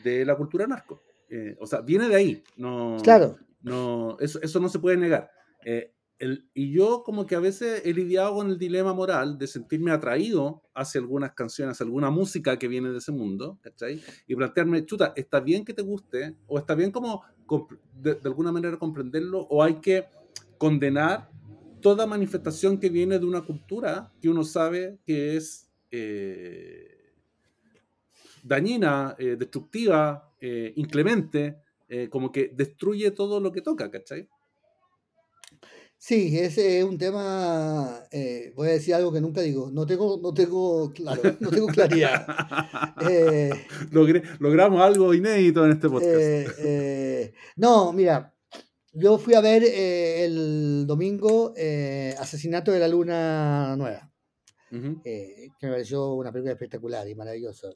[0.04, 1.04] de la cultura narco.
[1.30, 2.44] Eh, o sea, viene de ahí.
[2.56, 3.38] No, claro.
[3.62, 5.30] No, eso, eso no se puede negar.
[5.66, 9.48] Eh, el, y yo como que a veces he lidiado con el dilema moral de
[9.48, 14.02] sentirme atraído hacia algunas canciones, hacia alguna música que viene de ese mundo, ¿cachai?
[14.28, 16.36] Y plantearme, chuta, ¿está bien que te guste?
[16.48, 17.24] ¿O está bien como
[17.94, 19.42] de, alguna manera comprenderlo?
[19.50, 20.06] ¿O hay que
[20.58, 21.30] condenar
[21.82, 25.70] toda manifestación que viene de una cultura que uno sabe que es...
[25.92, 26.98] Eh,
[28.48, 34.28] dañina, eh, destructiva, eh, inclemente, eh, como que destruye todo lo que toca, ¿cachai?
[36.00, 40.20] Sí, ese es un tema, eh, voy a decir algo que nunca digo, no tengo,
[40.22, 42.26] no tengo claro, no tengo claridad.
[43.10, 43.52] Eh,
[44.40, 46.60] logramos algo inédito en este podcast.
[46.60, 48.34] Eh, no, mira,
[48.92, 51.54] yo fui a ver el domingo
[52.20, 54.12] Asesinato de la Luna Nueva,
[54.72, 57.68] que me pareció una película espectacular y maravillosa.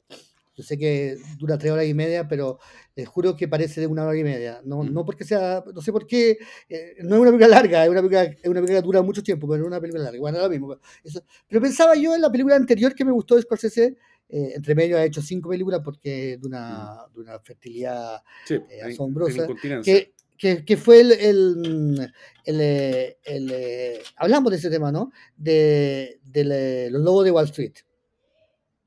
[0.54, 2.58] Yo sé que dura tres horas y media, pero
[2.94, 4.60] les juro que parece de una hora y media.
[4.64, 6.36] No, no porque sea, no sé por qué,
[6.68, 9.22] eh, no es una película larga, es una película, es una película que dura mucho
[9.22, 10.20] tiempo, pero es una película larga.
[10.20, 10.76] Bueno, lo mismo.
[11.02, 11.22] Eso.
[11.48, 13.96] Pero pensaba yo en la película anterior que me gustó de Scorsese,
[14.28, 19.46] eh, entre medio ha hecho cinco películas porque de una, de una fertilidad eh, asombrosa.
[19.82, 22.12] Que, que, que, fue el, el,
[22.44, 25.12] el, el hablamos de ese tema, ¿no?
[25.36, 27.74] De, de los lobos de Wall Street.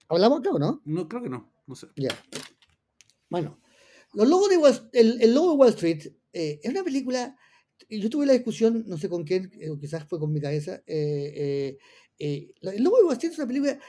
[0.07, 0.81] ¿Hablamos acá o no?
[0.85, 1.54] No, creo que no.
[1.67, 1.87] No sé.
[1.95, 2.09] Ya.
[3.29, 3.59] Bueno,
[4.13, 7.35] los lobos de Wall, el, el lobo de Wall Street eh, es una película.
[7.89, 10.81] Yo tuve la discusión, no sé con quién, eh, quizás fue con mi cabeza.
[10.85, 11.77] Eh,
[12.17, 13.79] el lobo de Wall Street es una película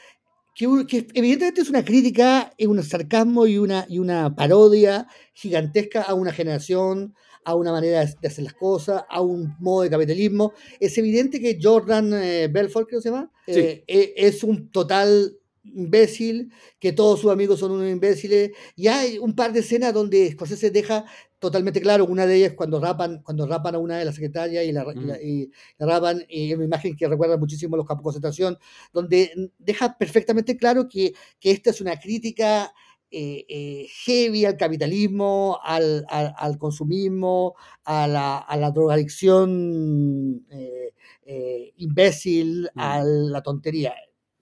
[0.55, 6.03] que, que, evidentemente es una crítica, es un sarcasmo y una, y una parodia gigantesca
[6.03, 10.53] a una generación, a una manera de hacer las cosas, a un modo de capitalismo.
[10.81, 15.39] Es evidente que Jordan Belfort, creo que se llama, es un total
[15.75, 20.31] imbécil, que todos sus amigos son unos imbéciles, y hay un par de escenas donde
[20.33, 21.05] Scorsese deja
[21.39, 24.73] totalmente claro, una de ellas cuando rapan, cuando rapan a una de las secretarias y
[24.73, 24.85] la,
[25.23, 28.59] y la, rapan, y es una imagen que recuerda muchísimo los campos de concentración,
[28.93, 32.73] donde deja perfectamente claro que, que esta es una crítica
[33.11, 42.69] eh, eh, heavy al capitalismo, al, al, consumismo, a la, a la drogadicción eh, imbécil,
[42.75, 43.95] a la tontería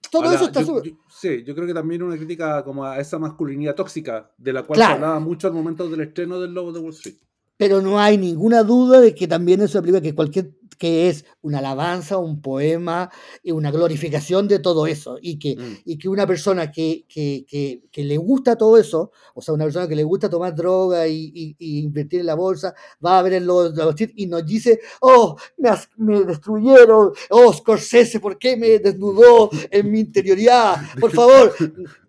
[0.09, 3.75] todo eso está yo, Sí, yo creo que también una crítica como a esa masculinidad
[3.75, 6.93] tóxica, de la cual se hablaba mucho al momento del estreno del Lobo de Wall
[6.93, 7.17] Street.
[7.57, 11.59] Pero no hay ninguna duda de que también eso aplica que cualquier que es una
[11.59, 13.11] alabanza, un poema,
[13.43, 15.17] y una glorificación de todo eso.
[15.21, 15.77] Y que, mm.
[15.85, 17.45] y que una persona que, que,
[17.91, 21.55] que, le gusta todo eso, o sea, una persona que le gusta tomar droga y,
[21.57, 22.73] y, invertir en la bolsa,
[23.03, 28.19] va a ver en los, los y nos dice, oh, me, me, destruyeron, oh, Scorsese,
[28.19, 30.75] ¿por qué me desnudó en mi interioridad?
[30.99, 31.53] Por favor,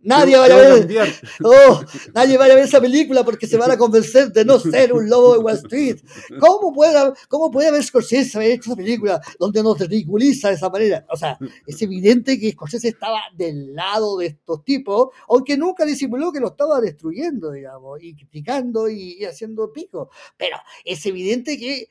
[0.03, 1.13] nadie vaya a ver,
[1.45, 1.81] oh,
[2.15, 5.09] nadie vaya a ver esa película porque se van a convencer de no ser un
[5.09, 5.99] lobo de Wall Street.
[6.41, 11.07] ¿Cómo puede, cómo puede haber Scorsese hecho esa película donde nos ridiculiza de esa manera.
[11.09, 16.33] O sea, es evidente que Scorsese estaba del lado de estos tipos, aunque nunca disimuló
[16.33, 20.11] que lo estaba destruyendo, digamos, y criticando y, y haciendo pico.
[20.37, 21.89] Pero es evidente que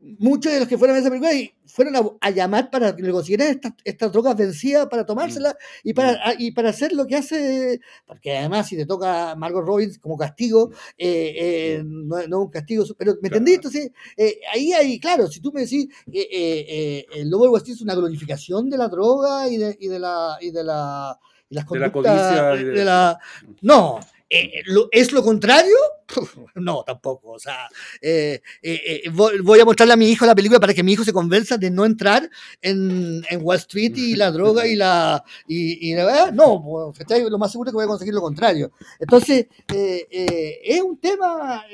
[0.00, 1.32] muchos de los que fueron a esa película
[1.66, 6.12] fueron a, llamar para que le consiguieran estas, estas drogas vencidas para tomárselas y para,
[6.12, 6.36] mm.
[6.38, 10.70] y para hacer lo que hace, porque además si te toca Margot Robbins como castigo,
[10.96, 13.54] eh, eh, no, es un castigo, pero ¿me entendí?
[13.54, 18.70] Entonces, eh, ahí hay, claro, si tú me decís, el Lobo de es una glorificación
[18.70, 20.38] de la droga y de, y de la...
[20.40, 21.18] Y de la
[21.50, 22.42] y las de la codicia.
[22.56, 23.18] de la,
[23.62, 24.62] no, eh,
[24.92, 25.74] ¿Es lo contrario?
[26.54, 27.32] No, tampoco.
[27.32, 27.68] O sea,
[28.00, 31.12] eh, eh, voy, a mostrarle a mi hijo la película para que mi hijo se
[31.12, 32.28] convenza de no entrar
[32.60, 35.22] en, Wall Street y la droga y la.
[35.46, 38.72] Y, verdad, no, pues, lo más seguro es que voy a conseguir lo contrario.
[38.98, 41.64] Entonces, es un tema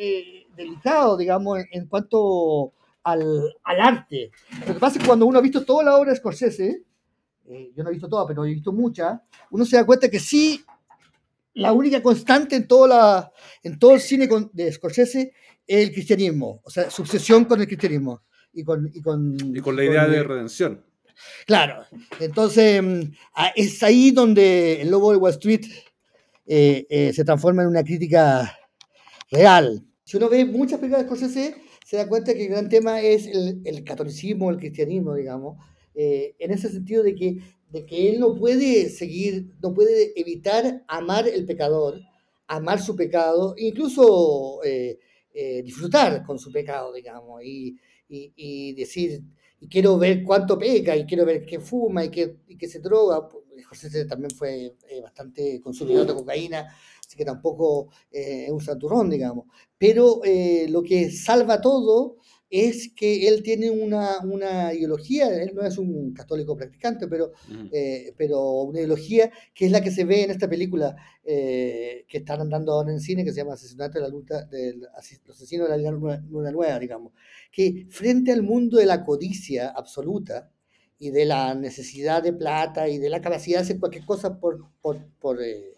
[0.56, 2.72] delicado, digamos, en, cuanto
[3.04, 4.30] al, al, arte.
[4.66, 6.82] Lo que pasa es que cuando uno ha visto toda la obra de Scorsese,
[7.46, 10.64] yo no he visto toda, pero he visto mucha, uno se da cuenta que sí
[11.54, 15.32] la única constante en, toda la, en todo el cine de Scorsese
[15.66, 19.60] es el cristianismo, o sea, su obsesión con el cristianismo y con, y con, y
[19.60, 20.84] con la idea de redención.
[21.46, 21.84] Claro,
[22.20, 23.00] entonces mm,
[23.54, 25.64] es ahí donde el lobo de Wall Street
[26.46, 28.58] eh, eh, se transforma en una crítica
[29.30, 29.84] real.
[30.04, 33.26] Si uno ve muchas películas de Scorsese, se da cuenta que el gran tema es
[33.26, 35.58] el, el catolicismo, el cristianismo, digamos,
[35.94, 37.38] eh, en ese sentido de que
[37.74, 42.00] de que él no puede seguir, no puede evitar amar el pecador,
[42.46, 45.00] amar su pecado, incluso eh,
[45.32, 47.76] eh, disfrutar con su pecado, digamos, y,
[48.08, 49.24] y, decir,
[49.58, 53.28] y quiero ver cuánto peca, y quiero ver qué fuma, y qué, y se droga.
[53.68, 56.68] José también fue eh, bastante consumidor de cocaína,
[57.04, 59.46] así que tampoco es un santurrón, digamos.
[59.76, 60.20] Pero
[60.68, 62.18] lo que salva todo
[62.54, 67.32] es que él tiene una, una, ideología, él no es un católico practicante, pero,
[67.72, 72.18] eh, pero una ideología que es la que se ve en esta película eh, que
[72.18, 75.78] están andando ahora en cine, que se llama Asesinato de la Luta, del asesino de
[75.78, 77.12] la Luna Nueva, digamos,
[77.50, 80.48] que frente al mundo de la codicia absoluta
[80.96, 84.70] y de la necesidad de plata y de la capacidad de hacer cualquier cosa por,
[84.80, 85.74] por, por, eh,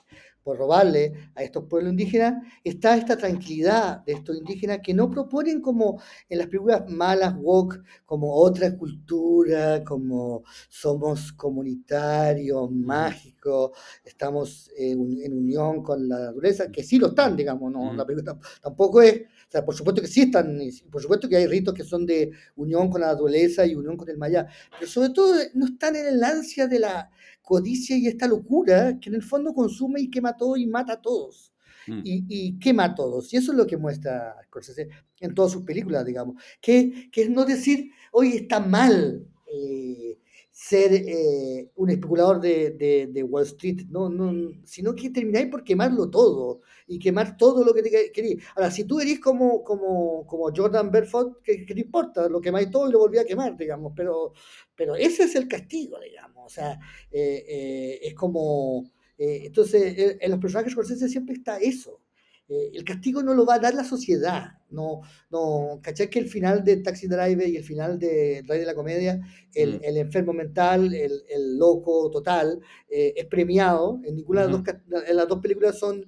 [0.47, 5.61] por robarle a estos pueblos indígenas, está esta tranquilidad de estos indígenas que no proponen
[5.61, 13.73] como en las películas malas, woke, como otra cultura, como somos comunitarios, mágicos,
[14.05, 19.03] estamos en, unión con la naturaleza, que sí lo están, digamos, no, la película tampoco
[19.03, 20.61] es, o sea, por supuesto que sí están,
[20.93, 24.09] por supuesto que hay ritos que son de unión con la naturaleza y unión con
[24.09, 24.47] el maya,
[24.79, 27.11] pero sobre todo no están en el ansia de la
[27.47, 31.01] codicia y esta locura que en el fondo consume y quema todo y mata a
[31.01, 31.53] todos.
[31.87, 32.01] Mm.
[32.03, 33.33] Y, quema a todos.
[33.33, 34.89] Y eso es lo que muestra Scorsese
[35.21, 36.43] en todas sus películas, digamos.
[36.61, 40.19] Que, que es no decir, oye, está mal eh,
[40.59, 42.71] ser eh, un especulador de,
[43.13, 47.75] de, Wall Street, no, no, sino que termináis por quemarlo todo y quemar todo lo
[47.75, 48.43] que te queréis.
[48.55, 52.27] Ahora, si tú eres como, como, como Jordan Belfort, ¿qué, te importa?
[52.31, 53.93] Lo quemáis todo y lo volví a quemar, digamos.
[53.95, 54.33] Pero,
[54.75, 56.47] pero ese es el castigo, digamos.
[56.47, 58.91] O sea, eh, eh, es como...
[59.19, 62.01] Eh, entonces, en los personajes Scorsese siempre está eso.
[62.49, 64.53] El castigo no lo va a dar la sociedad.
[64.71, 66.11] No, no, ¿cachai?
[66.11, 69.21] Que el final de Taxi Driver y el final de Rey de la Comedia,
[69.55, 74.01] el, el enfermo mental, el, el loco total, es premiado.
[74.05, 74.75] En ninguna de las dos,
[75.07, 76.05] en las dos películas son,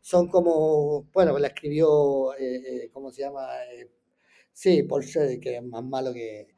[0.00, 2.32] son como, bueno, la escribió,
[2.92, 3.46] ¿cómo se llama?
[4.52, 6.55] sí, Porsche, que es más malo que,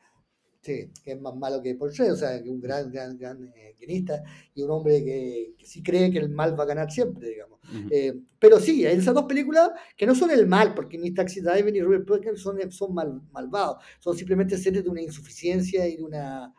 [0.60, 3.76] Sí, que es más malo que Porsche, o sea, que un gran, gran, gran eh,
[3.78, 4.22] guionista
[4.54, 7.60] y un hombre que, sí cree que el mal va a ganar siempre, digamos.
[7.90, 11.40] Eh, pero sí, hay esas dos películas que no son el mal, porque ni Taxi
[11.40, 15.96] Driver ni Robert Parker son, son mal, malvados, son simplemente seres de una insuficiencia y
[15.96, 16.54] de una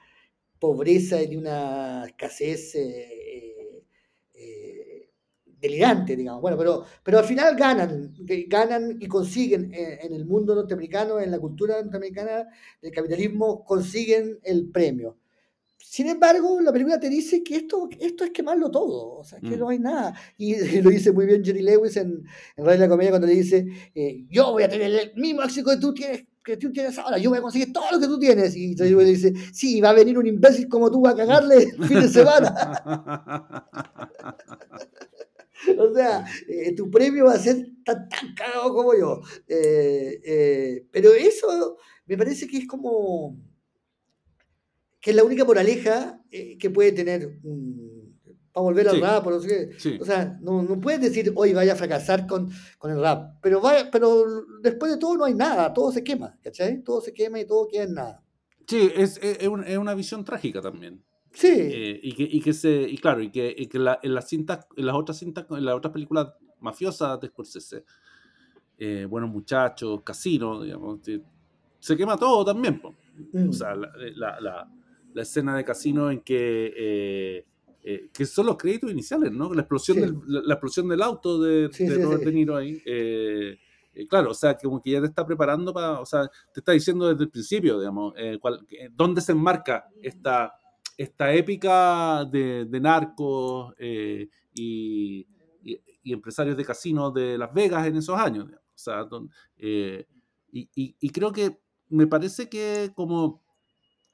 [0.59, 3.18] pobreza y de una escasez eh,
[5.59, 6.41] delirante, digamos.
[6.41, 8.15] Bueno, pero, pero al final ganan,
[8.47, 12.47] ganan y consiguen en, el mundo norteamericano, en la cultura norteamericana
[12.81, 15.17] del capitalismo, consiguen el premio.
[15.77, 19.55] Sin embargo, la película te dice que esto, esto es quemarlo todo, o sea, que
[19.55, 19.59] mm.
[19.59, 20.13] no hay nada.
[20.37, 22.23] Y lo dice muy bien Jerry Lewis en,
[22.57, 25.41] en Radio de la Comedia cuando le dice, eh, yo voy a tener el mismo
[25.41, 28.07] éxito que tú tienes que tú tienes ahora, yo voy a conseguir todo lo que
[28.07, 28.55] tú tienes.
[28.55, 31.85] Y Jerry Lewis dice, sí, va a venir un imbécil como tú a cagarle el
[31.85, 33.65] fin de semana.
[35.77, 39.21] o sea, eh, tu premio va a ser tan, tan cagado como yo.
[39.47, 43.37] Eh, eh, pero eso me parece que es como
[44.99, 47.39] que es la única moraleja que puede tener
[48.51, 52.27] para volver al rap, o, o sea, no, no, puedes decir hoy vaya a fracasar
[52.27, 54.25] con, con el rap, pero, vaya, pero
[54.61, 56.83] después de todo no hay nada, todo se quema, ¿cachai?
[56.83, 58.23] Todo se quema y todo queda en nada.
[58.67, 61.01] Sí, es, es, es una visión trágica también.
[61.33, 61.47] Sí.
[61.51, 64.27] Eh, y, que, y que se, y claro, y que, y que la, en las
[64.27, 67.85] cintas, en las otras cintas, en las otras películas mafiosas de Scorsese,
[68.77, 70.99] eh, Buenos Muchachos, Casino, digamos,
[71.79, 72.81] se quema todo también.
[72.83, 72.93] O
[73.31, 73.53] mm.
[73.53, 74.69] sea, eh, la, la,
[75.13, 77.45] la, escena de Casino en que,
[78.13, 79.53] que son los créditos iniciales, ¿no?
[79.53, 82.81] La explosión, del, la, explosión del auto de, de Robert De Niro ahí.
[84.09, 87.07] claro, o sea, como que ya te está preparando para, o sea, te está diciendo
[87.07, 90.58] desde el principio, digamos, cuál, dónde se enmarca esta
[90.99, 95.25] esta épica de, narcos eh, y,
[96.03, 98.47] empresarios de casinos de Las Vegas en esos años.
[99.55, 100.05] Eh,
[100.51, 103.41] y, creo que me parece que como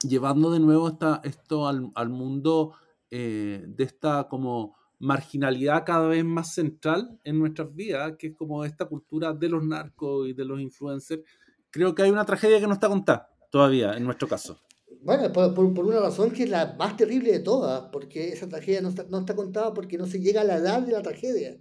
[0.04, 2.76] llevando de nuevo esta, esto al, mundo
[3.10, 8.64] eh, de esta como marginalidad cada vez más central en nuestras vidas, que es como
[8.64, 11.24] esta cultura de los narcos y de los influencers,
[11.72, 14.60] creo que hay una tragedia que no está contada todavía en nuestro caso.
[15.06, 18.82] Bueno, por, por, una razón que es la más terrible de todas, porque esa tragedia
[18.82, 21.60] no está, no está contada porque no se llega a la edad de la tragedia.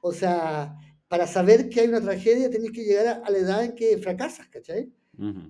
[0.00, 0.74] O sea,
[1.06, 4.48] para saber que hay una tragedia tenés que llegar a, la edad en que fracasas,
[4.48, 4.90] ¿cachai?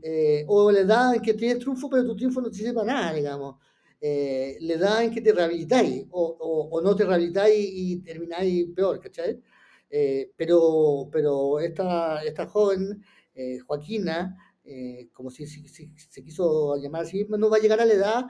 [0.03, 2.93] eh, o la edad en que tienes triunfo, pero tu triunfo no te sirve para
[2.93, 3.57] nada, digamos.
[4.01, 8.67] Eh, la edad en que te rehabilitáis, o, o, o no te rehabilitáis y termináis
[8.75, 9.41] peor, ¿cachai?
[9.89, 13.03] Eh, pero, pero esta, esta joven,
[13.35, 17.95] eh, Joaquina, eh, como si, se quiso llamar así no va a llegar a la
[17.95, 18.27] edad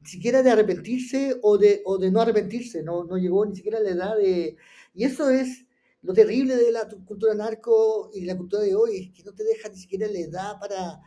[0.00, 3.78] ni siquiera de arrepentirse o de, o de no arrepentirse, no, no llegó ni siquiera
[3.78, 4.56] a la edad de...
[4.94, 5.66] Y eso es
[6.02, 9.44] lo terrible de la cultura narco y la cultura de hoy, es que no te
[9.44, 11.00] deja ni siquiera la edad para,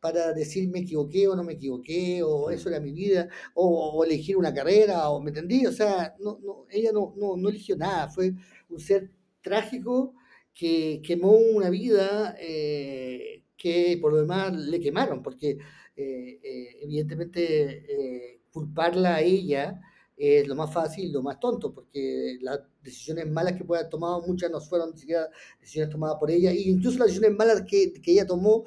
[0.00, 4.36] para decir me equivoqué o no me equivoqué, o eso era mi vida, o, elegir
[4.36, 8.08] una carrera, o me entendí, o sea, no, no, ella no, no, no eligió nada,
[8.08, 8.34] fue
[8.68, 9.10] un ser
[9.42, 10.14] trágico
[10.52, 15.50] que quemó una vida eh, que por lo demás le quemaron, porque
[15.94, 19.78] eh, eh, evidentemente eh, culparla a ella
[20.16, 24.22] es lo más fácil, lo más tonto, porque las decisiones malas que pueda haber tomado,
[24.26, 25.28] muchas no fueron ni siquiera
[25.60, 28.64] decisiones tomadas por ella, e incluso las decisiones malas que, que ella tomó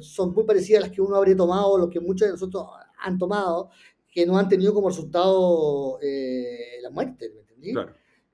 [0.00, 2.66] son muy parecidas a las que uno habría tomado, lo que muchos de nosotros
[2.98, 3.70] han tomado,
[4.06, 5.98] que no han tenido como resultado
[6.82, 7.72] la muerte, ¿me entendí?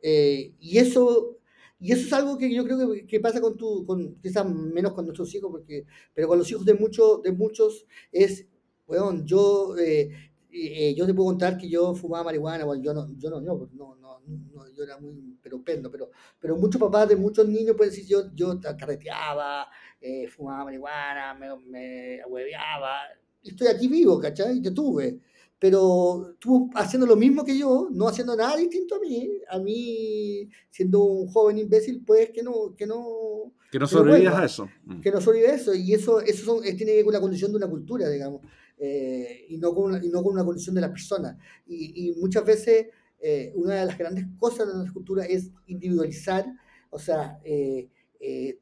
[0.00, 1.37] Eh, y eso
[1.80, 5.04] y eso es algo que yo creo que, pasa con tu, con, quizás menos con
[5.04, 8.46] nuestros hijos, porque, pero con los hijos de, muchos de muchos es,
[8.86, 10.10] bueno, yo, eh,
[10.50, 13.68] eh, yo te puedo contar que yo fumaba marihuana, bueno, yo no, yo no, no,
[13.74, 16.10] no, no, yo era muy pero pero,
[16.40, 19.68] pero muchos papás de muchos niños pueden decir, yo, yo carreteaba,
[20.00, 23.02] eh, fumaba marihuana, me, me hueveaba,
[23.42, 24.60] estoy aquí vivo, ¿cachai?
[24.60, 25.20] Te tuve
[25.58, 30.48] pero tú haciendo lo mismo que yo, no haciendo nada distinto a mí, a mí
[30.70, 32.74] siendo un joven imbécil, pues que no...
[32.76, 34.68] Que no, que no sobrevivas a eso.
[34.84, 35.00] Mm.
[35.00, 37.50] Que no sobrevive a eso, y eso, eso son, tiene que ver con la condición
[37.50, 38.42] de una cultura, digamos,
[38.78, 41.36] eh, y, no con una, y no con una condición de las personas.
[41.66, 42.86] Y, y muchas veces
[43.20, 46.46] eh, una de las grandes cosas de nuestra cultura es individualizar,
[46.90, 47.88] o sea, eh,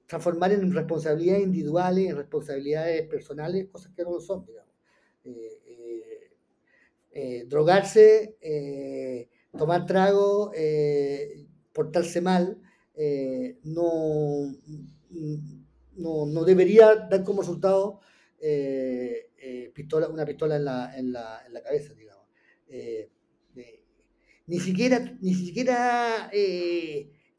[0.07, 4.67] transformar en responsabilidades individuales, en responsabilidades personales, cosas que no lo son, digamos.
[7.19, 12.61] Eh, drogarse, eh, tomar trago, eh, portarse mal,
[13.65, 14.53] no,
[16.27, 18.01] no, debería dar como resultado
[19.73, 22.27] pistola, una pistola en la, en la, en la cabeza, digamos.
[24.47, 26.31] ni siquiera, ni siquiera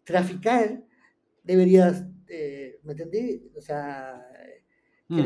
[0.04, 0.84] traficar
[1.44, 2.12] debería,
[2.82, 3.52] ¿me entendí?
[3.56, 4.26] O sea,
[5.10, 5.22] Mm.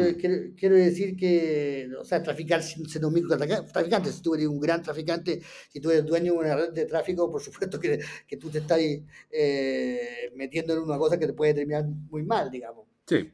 [0.56, 4.12] Quiero, decir que, o sea, traficar sin ser un micro traficante.
[4.12, 7.32] Si tú eres un gran traficante, si tú eres dueño de una red de tráfico,
[7.32, 11.56] por supuesto que, que tú te estás eh, metiendo en una cosa que te puede
[11.56, 12.86] terminar muy mal, digamos.
[13.08, 13.32] Sí,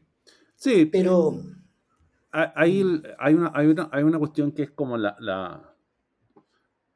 [0.55, 0.85] sí.
[0.85, 1.37] Pero.
[2.31, 2.83] Hay,
[3.17, 5.75] hay, una, hay, una, hay una cuestión que es como la, la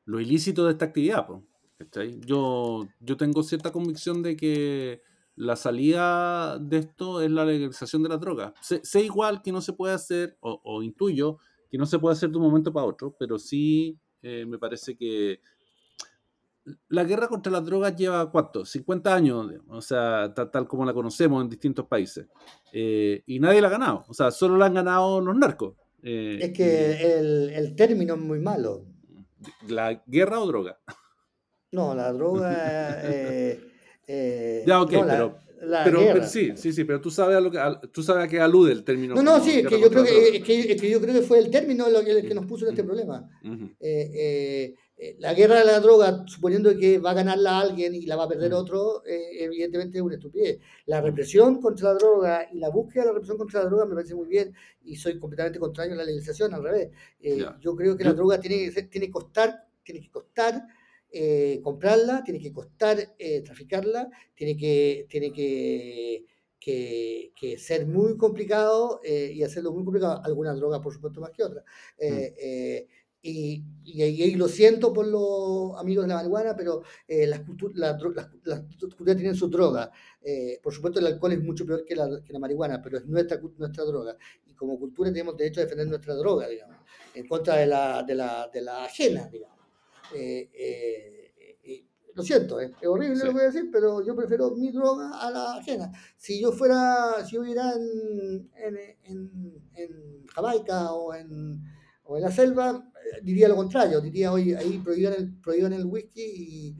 [0.05, 1.27] lo ilícito de esta actividad.
[2.25, 5.01] Yo, yo tengo cierta convicción de que
[5.41, 8.53] la salida de esto es la legalización de la droga.
[8.61, 11.39] Sé, igual que no se puede hacer, o, intuyo
[11.69, 14.95] que no se puede hacer de un momento para otro, pero sí eh, me parece
[14.95, 15.39] que
[16.89, 18.65] la guerra contra las drogas lleva cuánto?
[18.65, 22.27] 50 años, o sea, tal, como la conocemos en distintos países.
[22.71, 25.73] Eh, y nadie la ha ganado, o sea, solo la han ganado los narcos.
[26.03, 28.85] Eh, es que el, el, término es muy malo.
[29.67, 30.79] ¿La guerra o droga?
[31.71, 33.01] No, la droga...
[34.13, 35.37] Eh, ya, ok, pero,
[35.85, 38.73] pero, sí, sí, sí, pero tú sabes a lo que tú sabes a qué alude
[38.73, 39.15] el término.
[39.15, 41.21] No, no, sí, es que, yo creo que, es, que, es que, yo creo que
[41.21, 43.29] fue el término lo que, que nos puso en este problema.
[43.79, 48.17] Eh, eh, la guerra de la droga, suponiendo que va a ganarla alguien y la
[48.17, 50.59] va a perder otro, evidentemente es una estupidez.
[50.87, 53.95] La represión contra la droga y la búsqueda de la represión contra la droga me
[53.95, 54.53] parece muy bien
[54.83, 56.89] y soy completamente contrario a la legalización, al revés.
[57.61, 60.65] Yo creo que la droga tiene, tiene costar, tiene que costar
[61.13, 66.25] eh, comprarla, tiene que costar eh, traficarla, tiene que, tiene que,
[66.57, 70.21] que, ser muy complicado eh, y hacerlo muy complicado.
[70.23, 71.65] Algunas drogas, por supuesto, más que otras.
[71.99, 73.01] Mm.
[73.23, 79.15] Y, y, lo siento por los amigos de la marihuana, pero las, culturas, las, culturas
[79.15, 79.91] tienen su droga.
[80.63, 83.39] por supuesto, el alcohol es mucho peor que la, que la, marihuana, pero es nuestra,
[83.57, 84.15] nuestra droga.
[84.47, 86.77] Y como cultura tenemos derecho a defender nuestra droga, digamos,
[87.13, 89.60] en contra de la, de la, de la ajena, digamos.
[90.13, 91.21] Eh, eh,
[92.15, 95.31] lo siento, es horrible lo que voy a decir, pero yo prefiero mi droga a
[95.31, 95.91] la ajena.
[96.17, 98.49] Si yo fuera, si yo viviera en,
[99.03, 101.61] en, Jamaica o en,
[102.03, 105.85] o en la selva, eh, diría lo contrario, diría, oye, ahí prohíban el, prohíban el
[105.85, 106.77] whisky y,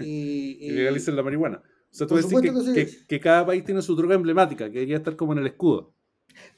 [0.00, 1.62] y, legalicen la marihuana.
[1.92, 2.40] O sea, tú decís
[2.74, 5.94] que, que, cada país tiene su droga emblemática, que debería estar como en el escudo.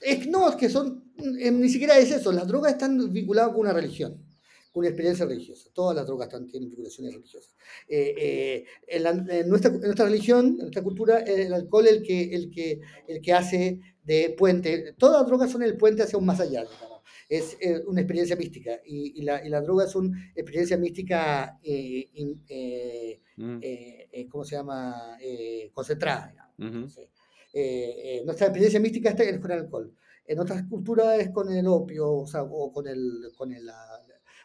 [0.01, 3.73] Es, no, es que son, ni siquiera es eso, las drogas están vinculadas con una
[3.73, 4.22] religión
[4.75, 5.71] una experiencia religiosa.
[5.73, 7.55] Todas las drogas tienen vinculaciones religiosas.
[7.89, 12.51] Eh, eh, en, nuestra, nuestra, religión, en nuestra cultura, el alcohol es el que, el,
[12.51, 14.95] que, el que hace de puente.
[14.95, 16.65] Todas las drogas son el puente hacia un más allá,
[17.29, 21.59] Es eh, una experiencia mística y, y, la, y las drogas son experiencia mística,
[23.37, 23.61] mm.
[24.31, 25.19] ¿cómo se llama?
[25.73, 26.53] concentrada.
[26.59, 29.93] nuestra experiencia mística es con el alcohol.
[30.25, 33.69] En otras culturas es con el opio, o, sea, o con, el, con el,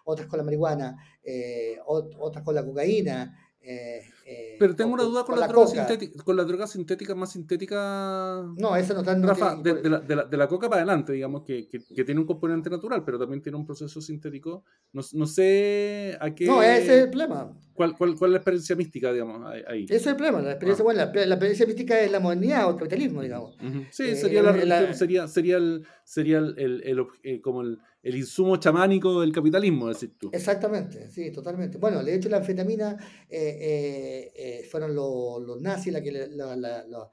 [0.08, 3.36] otras con la marihuana, eh, otras con la cocaína.
[3.70, 7.34] Eh, eh, Pero tengo una duda con, la, droga sintética, con la droga sintética más
[7.34, 8.41] sintética.
[8.55, 9.14] No, eso no está.
[9.16, 12.05] Rafa, de, de, la, de, la, de, la, coca para adelante, digamos, que, que, que,
[12.05, 14.64] tiene un componente natural, pero también tiene un proceso sintético.
[14.93, 16.45] No, no sé a qué.
[16.45, 17.51] No, ese es el problema.
[17.74, 19.84] ¿Cuál, cuál, cuál es la experiencia mística, digamos, ahí?
[19.84, 20.41] Ese es el problema.
[20.41, 20.86] La experiencia, ah.
[20.86, 23.58] bueno, la, la, experiencia mística es la modernidad o el capitalismo, digamos.
[23.91, 29.20] Sí, sería, la, sería, sería, el, sería el, el, el como el el insumo chamánico
[29.20, 30.30] del capitalismo, decís tú.
[30.32, 31.78] Exactamente, sí, totalmente.
[31.78, 32.95] Bueno, de hecho la anfetamina
[33.30, 37.12] eh, eh, eh, fueron los, nazis la que la, la,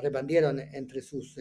[0.00, 1.36] repandieron entre sus,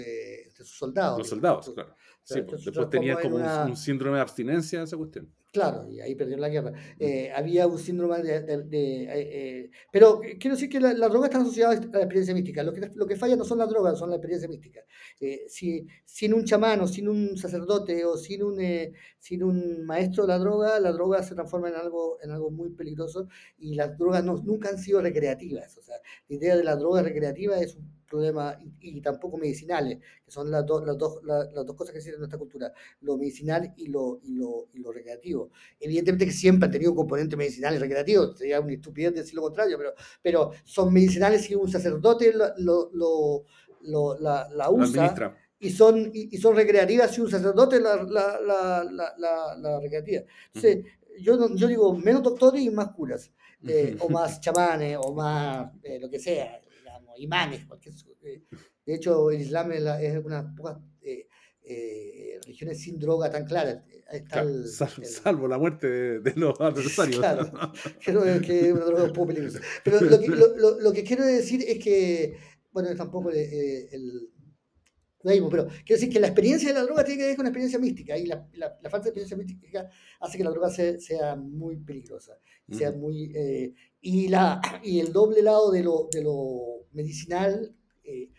[0.53, 1.19] sus soldados.
[1.19, 1.95] Los soldados, claro.
[2.23, 5.29] Sí, pues, después tenía como un, síndrome de abstinencia esa cuestión.
[5.51, 6.71] Claro, y ahí perdió la guerra.
[6.71, 6.75] Mm.
[6.99, 8.37] Eh, había un síndrome de...
[8.37, 12.63] Eh, eh, pero quiero decir que las la drogas están asociadas a la experiencia mística.
[12.63, 14.81] Lo que, lo que falla no son las drogas, son la experiencia mística.
[15.47, 18.57] si, sin un chamán o sin un sacerdote o sin un,
[19.19, 22.71] sin un maestro de la droga, la droga se transforma en algo, en algo muy
[22.71, 23.27] peligroso
[23.59, 25.77] y las drogas no, nunca han sido recreativas.
[25.77, 25.97] O sea,
[26.29, 30.63] la idea de la droga recreativa es un problemas y, tampoco medicinales, que son las,
[30.65, 34.19] dos las, dos, las, dos cosas que existen en nuestra cultura, lo medicinal y lo,
[34.21, 35.49] y lo, y lo recreativo.
[35.79, 39.41] Evidentemente que siempre han tenido un componente medicinal y recreativo, sería una estupidez decir lo
[39.41, 43.45] contrario, pero, pero son medicinales si un sacerdote lo, lo,
[43.81, 45.35] lo la, la, usa.
[45.59, 50.21] y son, y, son recreativas si un sacerdote la, la, recreativa.
[50.53, 50.85] Entonces,
[51.19, 53.31] yo, yo digo menos doctores y más curas,
[53.67, 56.62] eh, o más chamanes, o más eh, lo que sea
[57.17, 57.65] imanes.
[58.23, 58.43] Eh,
[58.85, 61.27] de hecho, el Islam es, una de las pocas eh,
[61.63, 63.83] eh, religiones sin droga tan claras.
[64.65, 67.19] salvo, la muerte de, los adversarios.
[67.19, 67.51] Claro,
[68.03, 69.59] creo que es una droga un poco peligrosa.
[69.83, 72.37] Pero lo que, lo, lo, que, quiero decir es que,
[72.71, 73.37] bueno, tampoco el,
[73.91, 74.29] el
[75.23, 77.79] pero quiero decir que la experiencia de la droga tiene que ver con la experiencia
[77.79, 79.89] mística y la, la, falta de experiencia mística
[80.19, 82.37] hace que la droga sea muy peligrosa,
[82.69, 83.31] sea muy,
[84.03, 88.29] y, la, y el doble lado de lo, de lo medicinal, eh,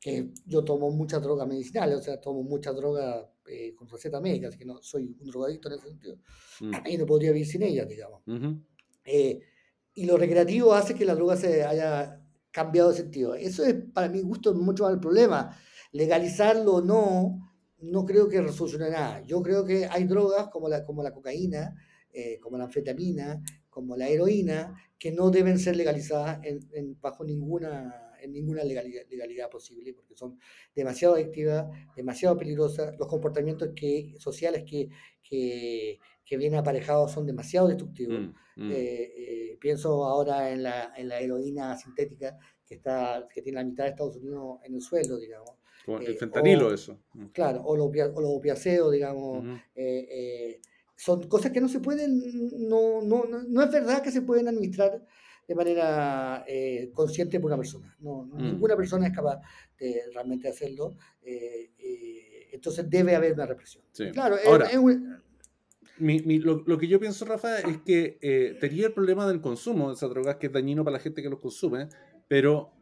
[0.00, 4.48] que yo tomo mucha droga medicinal, o sea, tomo mucha droga eh, con receta médica,
[4.48, 6.18] así que no soy un drogadicto en ese sentido,
[6.60, 6.72] mm.
[6.90, 8.22] y no podría vivir sin ella, digamos.
[9.04, 9.40] Eh,
[9.94, 13.34] y lo recreativo hace que la droga se haya cambiado de sentido.
[13.34, 15.56] Eso es, para mi gusto, mucho más el problema.
[15.92, 19.20] Legalizarlo o no, no creo que resuelva nada.
[19.26, 21.74] Yo creo que hay drogas como la, como la cocaína,
[22.40, 23.42] como la anfetamina,
[23.80, 29.48] como la heroína, que no deben ser legalizadas en, bajo ninguna, en ninguna legalidad, legalidad,
[29.48, 30.38] posible, porque son
[30.74, 31.66] demasiado adictivas,
[31.96, 34.90] demasiado peligrosas, los comportamientos que, sociales que,
[35.22, 38.20] que, que vienen aparejados son demasiado destructivos.
[38.20, 38.70] Mm, mm.
[38.70, 43.64] Eh, eh, pienso ahora en la, en la heroína sintética que, está, que tiene la
[43.64, 45.52] mitad de Estados Unidos en el suelo, digamos.
[45.86, 47.00] el eh, fentanilo, eso.
[47.14, 47.28] Mm.
[47.28, 49.42] Claro, o los, o los opiáceos, digamos
[51.00, 52.20] son cosas que no se pueden,
[52.68, 55.02] no, no, no, es verdad que se pueden administrar
[55.48, 57.96] de manera eh, consciente por una persona.
[58.00, 58.36] No, mm.
[58.36, 59.40] Ninguna persona es capaz
[59.78, 60.94] de realmente hacerlo.
[61.22, 63.82] Eh, eh, entonces debe haber una represión.
[64.12, 64.68] Claro, Ahora,
[65.98, 70.36] lo, que yo pienso, Rafa, es que tenía el problema del consumo de esas drogas,
[70.36, 71.88] que es dañino para la gente que los consume,
[72.28, 72.74] pero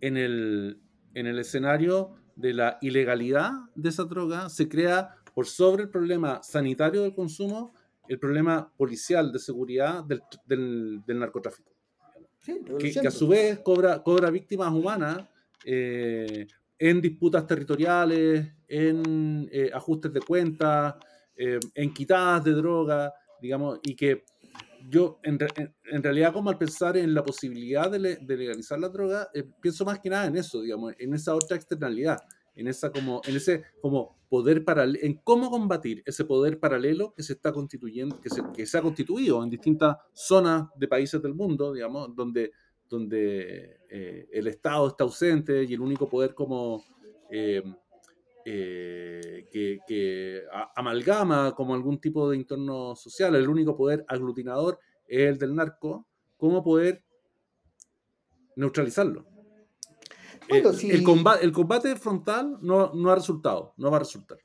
[0.00, 0.80] en el,
[1.12, 6.42] en el escenario de la ilegalidad de esa droga se crea por sobre el problema
[6.42, 7.72] sanitario del consumo,
[8.08, 11.70] el problema policial de seguridad del, del, narcotráfico.
[12.76, 15.28] que, a su vez cobra, cobra víctimas humanas
[15.64, 16.44] eh,
[16.76, 20.96] en disputas territoriales, en eh, ajustes de cuentas,
[21.36, 24.24] eh, en quitadas de droga, digamos, y que
[24.88, 25.38] yo en,
[25.84, 29.30] en, realidad como al pensar en la posibilidad de, de legalizar la droga,
[29.60, 32.18] pienso más que nada en eso, digamos, en esa otra externalidad
[32.58, 37.22] en, esa como, en ese como poder paralelo, en cómo combatir ese poder paralelo que
[37.22, 41.34] se está constituyendo, que se, que se ha constituido en distintas zonas de países del
[41.34, 42.50] mundo, digamos, donde,
[42.88, 46.84] donde eh, el Estado está ausente y el único poder como
[47.30, 47.62] eh,
[48.44, 50.42] eh, que, que
[50.74, 56.06] amalgama como algún tipo de entorno social, el único poder aglutinador es el del narco,
[56.36, 57.04] cómo poder
[58.56, 59.37] neutralizarlo.
[60.48, 64.38] Eh, el, combate, el combate frontal no, no ha resultado, no va a resultar.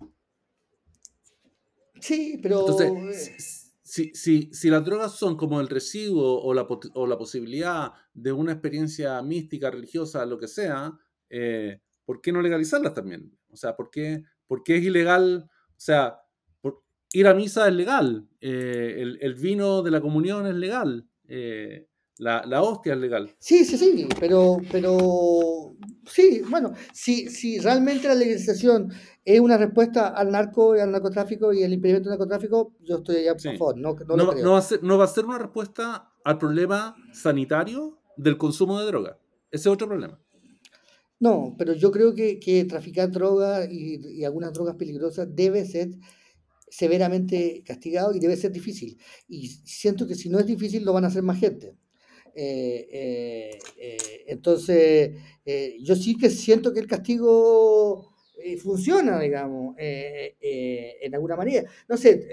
[2.00, 2.62] Sí, pero...
[2.62, 6.64] Entonces, si, si, si, las drogas son como el residuo o la,
[6.96, 10.98] o la, posibilidad de una experiencia mística, religiosa, lo que sea,
[11.30, 13.38] eh, ¿por qué no legalizarlas también?
[13.50, 15.50] O sea, ¿por qué, por qué es ilegal?
[15.70, 16.20] O sea,
[17.14, 21.08] ir a misa es legal, eh, el, el, vino de la comunión es legal.
[22.20, 23.36] La, la, hostia es legal.
[23.40, 28.94] Sí, sí, sí, pero, pero sí, bueno, si, si realmente la legalización
[29.26, 33.28] es una respuesta al narco y al narcotráfico y el impedimento del narcotráfico, yo estoy
[33.28, 33.78] a favor.
[33.78, 38.00] No, no, no, va a ser, no va a ser una respuesta al problema sanitario
[38.16, 39.18] del consumo de droga.
[39.50, 40.20] Ese es otro problema.
[41.20, 45.90] No, pero yo creo que, que traficar drogas y, y algunas drogas peligrosas debe ser
[46.70, 49.00] severamente castigado y debe ser difícil.
[49.28, 51.78] Y siento que si no es difícil, lo van a hacer más gente.
[52.36, 55.12] Eh, eh, eh, entonces,
[55.82, 58.14] yo sí que siento que el castigo
[58.62, 61.70] funciona, digamos, en alguna manera.
[61.88, 62.28] No sé,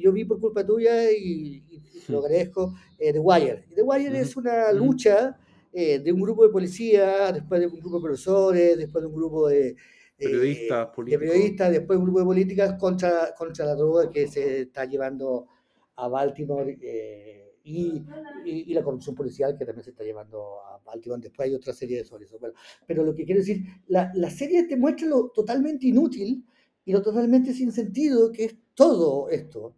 [0.00, 1.62] yo vi por culpa tuya y,
[2.08, 2.24] lo hmm.
[2.24, 3.64] agradezco, The Wire.
[3.74, 5.38] The Wire es una lucha
[5.72, 9.48] de un grupo de policías, después de un grupo de profesores, después de un grupo
[9.48, 9.76] de,
[10.16, 14.62] periodistas, de periodistas, después de un grupo de políticas contra, contra la droga que se
[14.62, 15.48] está llevando
[15.96, 18.04] a Baltimore eh, y,
[18.44, 21.20] y, la corrupción policial que también se está llevando a Baltimore.
[21.20, 22.36] Después hay otra serie de sobre eso.
[22.38, 22.52] Pero,
[22.86, 26.44] pero lo que quiero decir, la, la serie te muestra lo totalmente inútil
[26.84, 29.74] y lo totalmente sin sentido que es todo esto.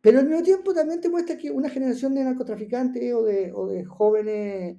[0.00, 3.68] Pero al mismo tiempo también te muestra que una generación de narcotraficantes o de, o
[3.68, 4.78] de jóvenes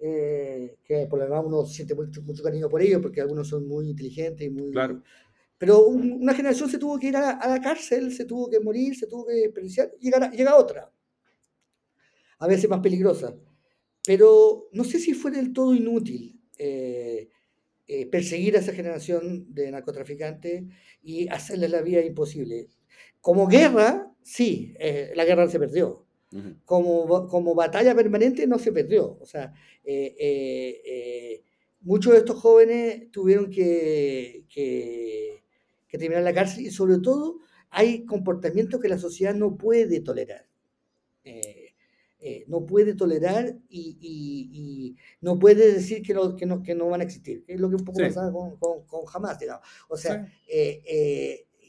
[0.00, 3.68] eh, que por lo demás uno siente mucho, mucho, cariño por ellos porque algunos son
[3.68, 4.72] muy inteligentes y muy...
[4.72, 5.02] Claro.
[5.58, 9.06] Pero una generación se tuvo que ir a, la cárcel, se tuvo que morir, se
[9.06, 10.92] tuvo que desperdiciar, y llega otra,
[12.38, 13.36] a veces más peligrosa.
[14.06, 17.30] Pero no sé si fue del todo inútil eh,
[17.86, 20.64] eh, perseguir a esa generación de narcotraficantes
[21.02, 22.68] y hacerles la vida imposible.
[23.20, 24.74] Como guerra, sí,
[25.14, 26.04] la guerra se perdió,
[26.64, 29.18] como, como batalla permanente no se perdió.
[29.20, 29.52] O sea,
[29.84, 31.42] eh, eh, eh,
[31.80, 35.42] muchos de estos jóvenes tuvieron que, que,
[35.90, 37.38] terminar la cárcel y sobre todo
[37.70, 40.48] hay comportamientos que la sociedad no puede tolerar.
[42.46, 47.04] No puede tolerar y, no puede decir que no, que, no, que no van a
[47.04, 47.44] existir.
[47.46, 49.66] Es lo que un poco pasaba con, con, con, Hamas, digamos.
[49.88, 50.26] O sea,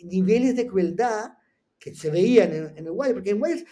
[0.03, 1.33] niveles de crueldad
[1.79, 3.63] que se veían en, en Uruguay, porque en Uruguay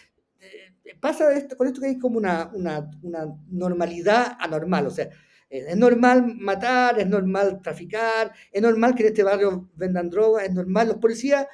[0.99, 5.09] pasa esto, con esto que hay como una, una, una normalidad anormal, o sea,
[5.49, 10.53] es normal matar, es normal traficar, es normal que en este barrio vendan drogas, es
[10.53, 11.45] normal, los policías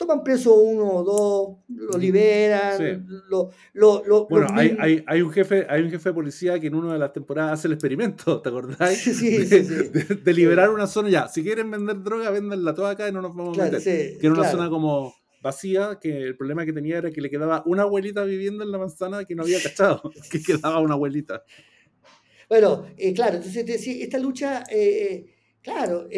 [0.00, 5.66] toman preso uno o dos, lo liberan, lo, lo, Bueno, hay, hay, hay, un jefe,
[5.68, 8.48] hay un jefe de policía que en una de las temporadas hace el experimento, ¿te
[8.48, 8.98] acordáis?
[8.98, 11.28] Sí, sí, de, sí, de, liberar una zona ya.
[11.28, 13.82] Si quieren vender droga, vendanla toda acá y no nos vamos a meter.
[13.82, 17.62] que era una zona como vacía, que el problema que tenía era que le quedaba
[17.66, 21.44] una abuelita viviendo en la manzana que no había cachado, que quedaba una abuelita.
[22.48, 25.26] Bueno, eh, claro, entonces esta lucha, eh,
[25.60, 26.08] eh, claro,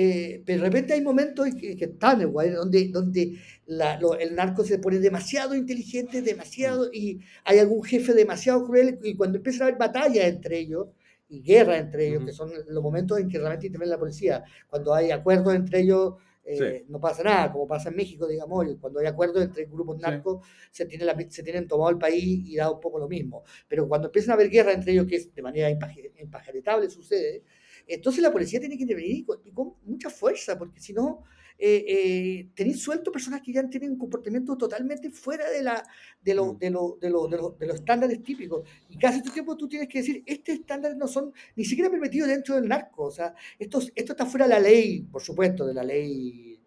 [0.44, 5.54] pero de repente hay momentos que, están igual, donde, donde el narco se pone demasiado
[5.54, 10.58] inteligente, demasiado, y hay algún jefe demasiado cruel, y cuando empieza a haber batallas entre
[10.58, 10.88] ellos,
[11.28, 14.94] y guerra entre ellos, que son los momentos en que realmente interviene la policía, cuando
[14.94, 16.14] hay acuerdos entre ellos
[16.44, 20.44] eh, no pasa nada, como pasa en México, digamos, cuando hay acuerdos entre grupos narcos,
[20.70, 23.44] se, tiene se tienen tomado el país y da un poco lo mismo.
[23.68, 27.44] Pero cuando empiezan a haber guerra entre ellos, que es de manera impajaretable sucede,
[27.86, 31.24] entonces la policía tiene que intervenir con, con mucha fuerza, porque si no,
[31.64, 35.80] eh, eh, tenéis suelto personas que ya tienen un comportamiento totalmente fuera de, la,
[36.20, 36.58] de, lo, mm.
[36.58, 38.68] de, lo, de, lo, de, los estándares típicos.
[38.88, 41.88] Y casi todo el tiempo tú tienes que decir, estos estándares no son ni siquiera
[41.88, 43.04] permitidos dentro del narco.
[43.04, 46.58] O sea, esto, esto está fuera de la ley, por supuesto, de la ley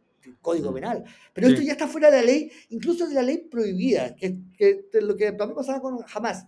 [0.41, 0.75] Código mm.
[0.75, 1.03] Penal.
[1.33, 4.85] Pero esto ya está fuera de la ley, incluso de la ley prohibida, que, que
[5.01, 6.45] lo que también pasaba con Jamás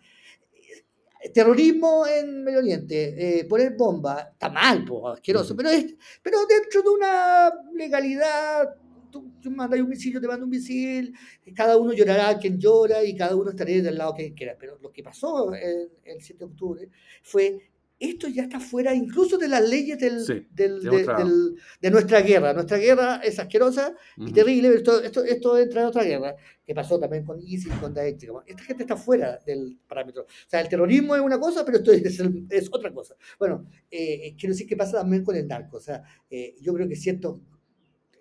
[1.34, 6.90] terrorismo en Medio Oriente, eh, poner bomba, está mal, asqueroso, pero, es, pero dentro de
[6.90, 8.76] una legalidad,
[9.12, 11.14] tú, mandas un misil, yo te mando un misil,
[11.56, 14.56] cada uno llorará quien llora y cada uno estará del lado que quiera.
[14.60, 16.90] Pero lo que pasó el 7 de octubre
[17.24, 22.54] fue esto ya está fuera incluso de las leyes del, de, nuestra guerra.
[22.54, 27.00] Nuestra guerra es asquerosa y terrible, pero esto, esto, entra en otra guerra, que pasó
[27.00, 28.28] también con ISIS, con Daesh.
[28.46, 30.24] Esta gente está fuera del parámetro.
[30.24, 33.16] O sea, el terrorismo es una cosa, pero esto es, es otra cosa.
[33.40, 35.78] Bueno, eh, quiero decir que pasa también con el narco.
[35.78, 37.34] O sea, eh, yo creo que ciertas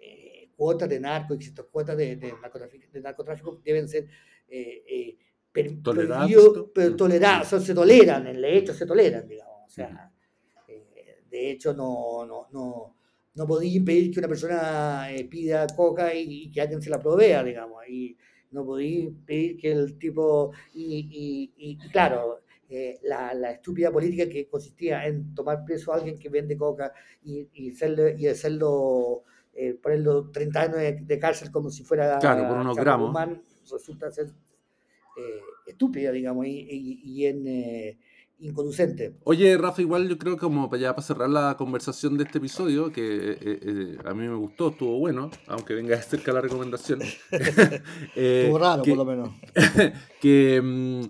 [0.01, 4.09] eh, cuotas de narco y ciertas cuotas de, narcotráfico, de narcotráfico deben ser...
[5.83, 6.31] toleradas,
[6.75, 9.56] pero toleradas, se toleran, en el hecho se toleran, digamos.
[9.77, 10.11] O sea,
[10.69, 12.97] eh, de hecho, no, no, no,
[13.35, 17.45] no podía impedir que una persona eh, pida coca y, que alguien se la provea,
[17.45, 17.87] digamos.
[17.87, 18.17] Y
[18.53, 20.53] no podía impedir que el tipo.
[20.73, 26.19] Y, y, claro, eh, la, la, estúpida política que consistía en tomar preso a alguien
[26.19, 29.25] que vende coca y, y hacerlo, y hacerlo
[29.83, 33.17] ponerlo 30 años de, cárcel como si fuera claro, por unos gramos.
[33.71, 34.27] resulta ser
[35.67, 37.47] estúpida, digamos, y, y en,
[38.39, 39.17] inconducente.
[39.25, 42.93] Oye, Rafa, igual yo creo que como ya para cerrar la conversación de este episodio,
[42.93, 47.01] que eh, eh, a mí me gustó, estuvo bueno, aunque venga de cerca la recomendación.
[47.33, 49.31] eh, estuvo raro, por lo menos.
[50.21, 51.03] que mm,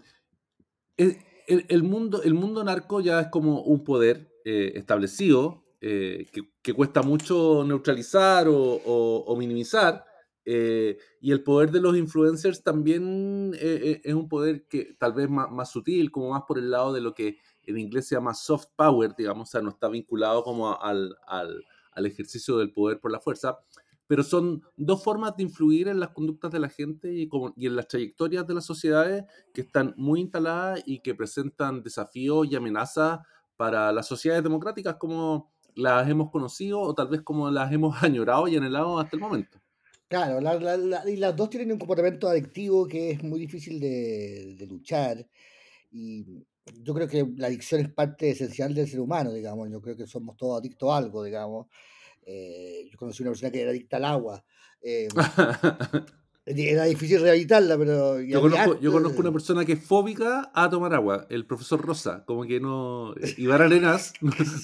[0.97, 6.27] el, mundo, el mundo narco ya es como un poder establecido, que,
[6.63, 10.05] que, cuesta mucho neutralizar o, o minimizar,
[10.49, 15.13] eh, y el poder de los influencers también eh, eh, es un poder que tal
[15.13, 18.15] vez más, más, sutil, como más por el lado de lo que en inglés se
[18.15, 22.73] llama soft power, digamos, o sea, no está vinculado como al, al, al, ejercicio del
[22.73, 23.59] poder por la fuerza,
[24.07, 27.67] pero son dos formas de influir en las conductas de la gente y, como, y
[27.67, 32.55] en las trayectorias de las sociedades que están muy instaladas y que presentan desafíos y
[32.55, 33.19] amenazas
[33.57, 38.47] para las sociedades democráticas como las hemos conocido o tal vez como las hemos añorado
[38.47, 39.59] y anhelado hasta el momento.
[40.09, 40.39] Claro,
[41.09, 45.27] y las dos tienen un comportamiento adictivo que es muy difícil de, luchar.
[45.91, 46.25] Y
[46.83, 49.69] yo creo que la adicción es parte esencial del ser humano, digamos.
[49.71, 51.67] Yo creo que somos todos adictos a algo, digamos.
[52.25, 54.45] Eh, yo conocí una persona que era adicta al agua.
[54.81, 55.09] Eh,
[56.47, 58.21] era difícil rehabilitarla, pero...
[58.21, 62.25] Yo conozco, yo conozco, una persona que es fóbica a tomar agua, el profesor Rosa,
[62.25, 63.15] como que no...
[63.37, 64.13] Iván Arenas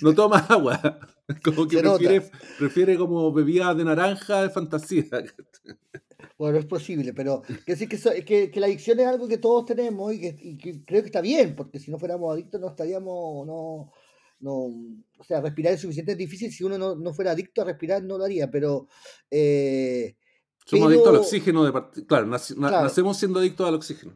[0.00, 1.00] no, toma agua,
[1.44, 5.06] como que prefiere, prefiere, como bebida de naranja de fantasía.
[6.38, 10.14] Bueno, es posible, pero que decir que, que, la adicción es algo que todos tenemos
[10.14, 13.44] y que, creo que está bien, porque si no fuéramos adictos no estaríamos...
[13.44, 13.90] No,
[14.38, 14.52] no,
[15.18, 18.18] o sea, respirar es suficientemente difícil, si uno no, no fuera adicto a respirar no
[18.18, 18.86] lo haría, pero...
[19.28, 20.14] Eh,
[20.64, 21.64] somos adictos al oxígeno.
[21.64, 24.14] De claro, nacemos siendo adictos al oxígeno.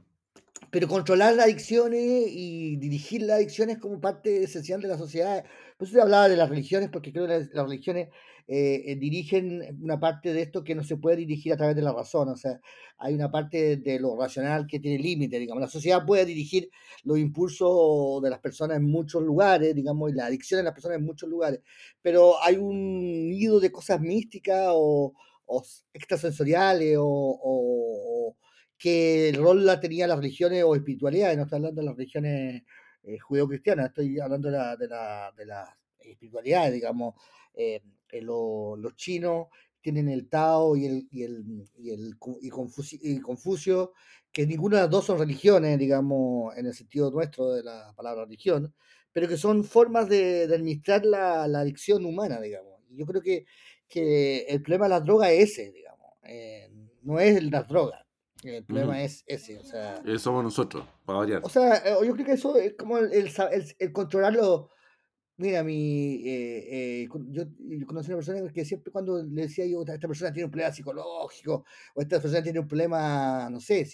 [0.71, 5.45] Pero controlar las adicciones y dirigir las adicciones como parte esencial de la sociedad.
[5.79, 8.09] Por eso hablaba de las religiones, porque creo que las, religiones
[8.49, 11.83] eh, eh, dirigen una parte de esto que no se puede dirigir a través de
[11.83, 12.29] la razón.
[12.29, 12.61] O sea,
[12.99, 15.61] hay una parte de lo racional que tiene límite, digamos.
[15.61, 16.69] La sociedad puede dirigir
[17.05, 20.99] los impulsos de las personas en muchos lugares, digamos, y la adicción de las personas
[20.99, 21.61] en muchos lugares.
[22.03, 25.15] Pero hay un nido de cosas místicas o
[25.47, 28.37] o extrasensoriales o,
[28.79, 32.63] que el rol la tenía las religiones o espiritualidades, no estoy hablando de las religiones
[33.05, 37.15] eh, judeo-cristianas, estoy hablando de la, de la, de la espiritualidad, digamos,
[37.55, 37.81] eh,
[38.11, 39.47] eh, los chinos
[39.81, 41.45] tienen el Tao y el, y el,
[41.79, 42.17] y el
[43.01, 43.93] y Confucio,
[44.33, 48.25] que ninguna de las dos son religiones, digamos, en el sentido nuestro de la palabra
[48.25, 48.75] religión,
[49.13, 52.81] pero que son formas de, administrar la, la adicción humana, digamos.
[52.91, 53.47] Y yo creo que
[53.89, 56.13] que el problema de la droga es ese, digamos.
[56.25, 56.71] Eh,
[57.03, 58.03] no es las drogas.
[58.43, 60.03] El problema es ese, o sea...
[60.05, 61.41] Eh, somos nosotros, para variar.
[61.43, 63.33] O sea, eh, yo creo que eso es como el,
[63.79, 64.71] el, controlarlo.
[65.39, 66.23] Mira, mi,
[67.31, 67.45] yo,
[67.87, 70.73] conocí a una persona que siempre cuando le decía yo, esta persona tiene un problema
[70.73, 71.65] psicológico,
[71.95, 73.87] o esta persona tiene un problema, no sé,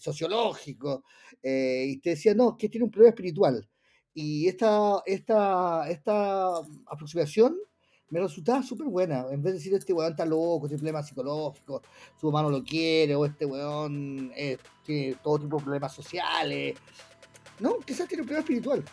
[0.00, 1.04] sociológico,
[1.42, 3.68] y te decía, no, que tiene un problema espiritual.
[4.14, 7.58] Y esta, esta, esta aproximación
[8.10, 9.26] me resultaba súper buena.
[9.30, 11.82] En vez de decir, este weón está loco, tiene problemas psicológicos,
[12.20, 16.76] su mamá no lo quiere, o este weón eh, tiene todo tipo de problemas sociales.
[17.58, 18.84] No, quizás tiene un problema espiritual.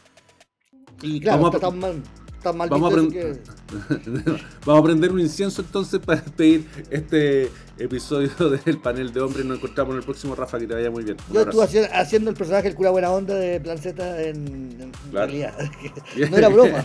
[1.01, 2.03] Y claro, está tan mal,
[2.43, 2.95] Vamos a,
[4.65, 8.29] Vamos a prender un incienso entonces para despedir este episodio
[8.65, 9.45] del panel de hombres.
[9.45, 11.17] Nos encontramos en el próximo, Rafa, que te vaya muy bien.
[11.31, 15.53] Yo estuve haciendo el personaje el cura buena onda de Planceta en, realidad.
[16.29, 16.83] No era broma.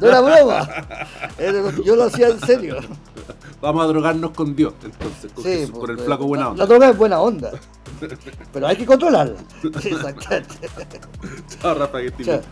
[0.00, 0.68] No era broma.
[1.84, 2.76] Yo lo hacía en serio.
[3.60, 6.64] Vamos a drogarnos con Dios, entonces, con, sí, por el flaco buena onda.
[6.64, 7.52] La droga es buena onda.
[8.52, 9.36] Pero hay que controlarla.
[9.62, 10.68] Exactamente.
[11.60, 12.42] Chao, Rafa, que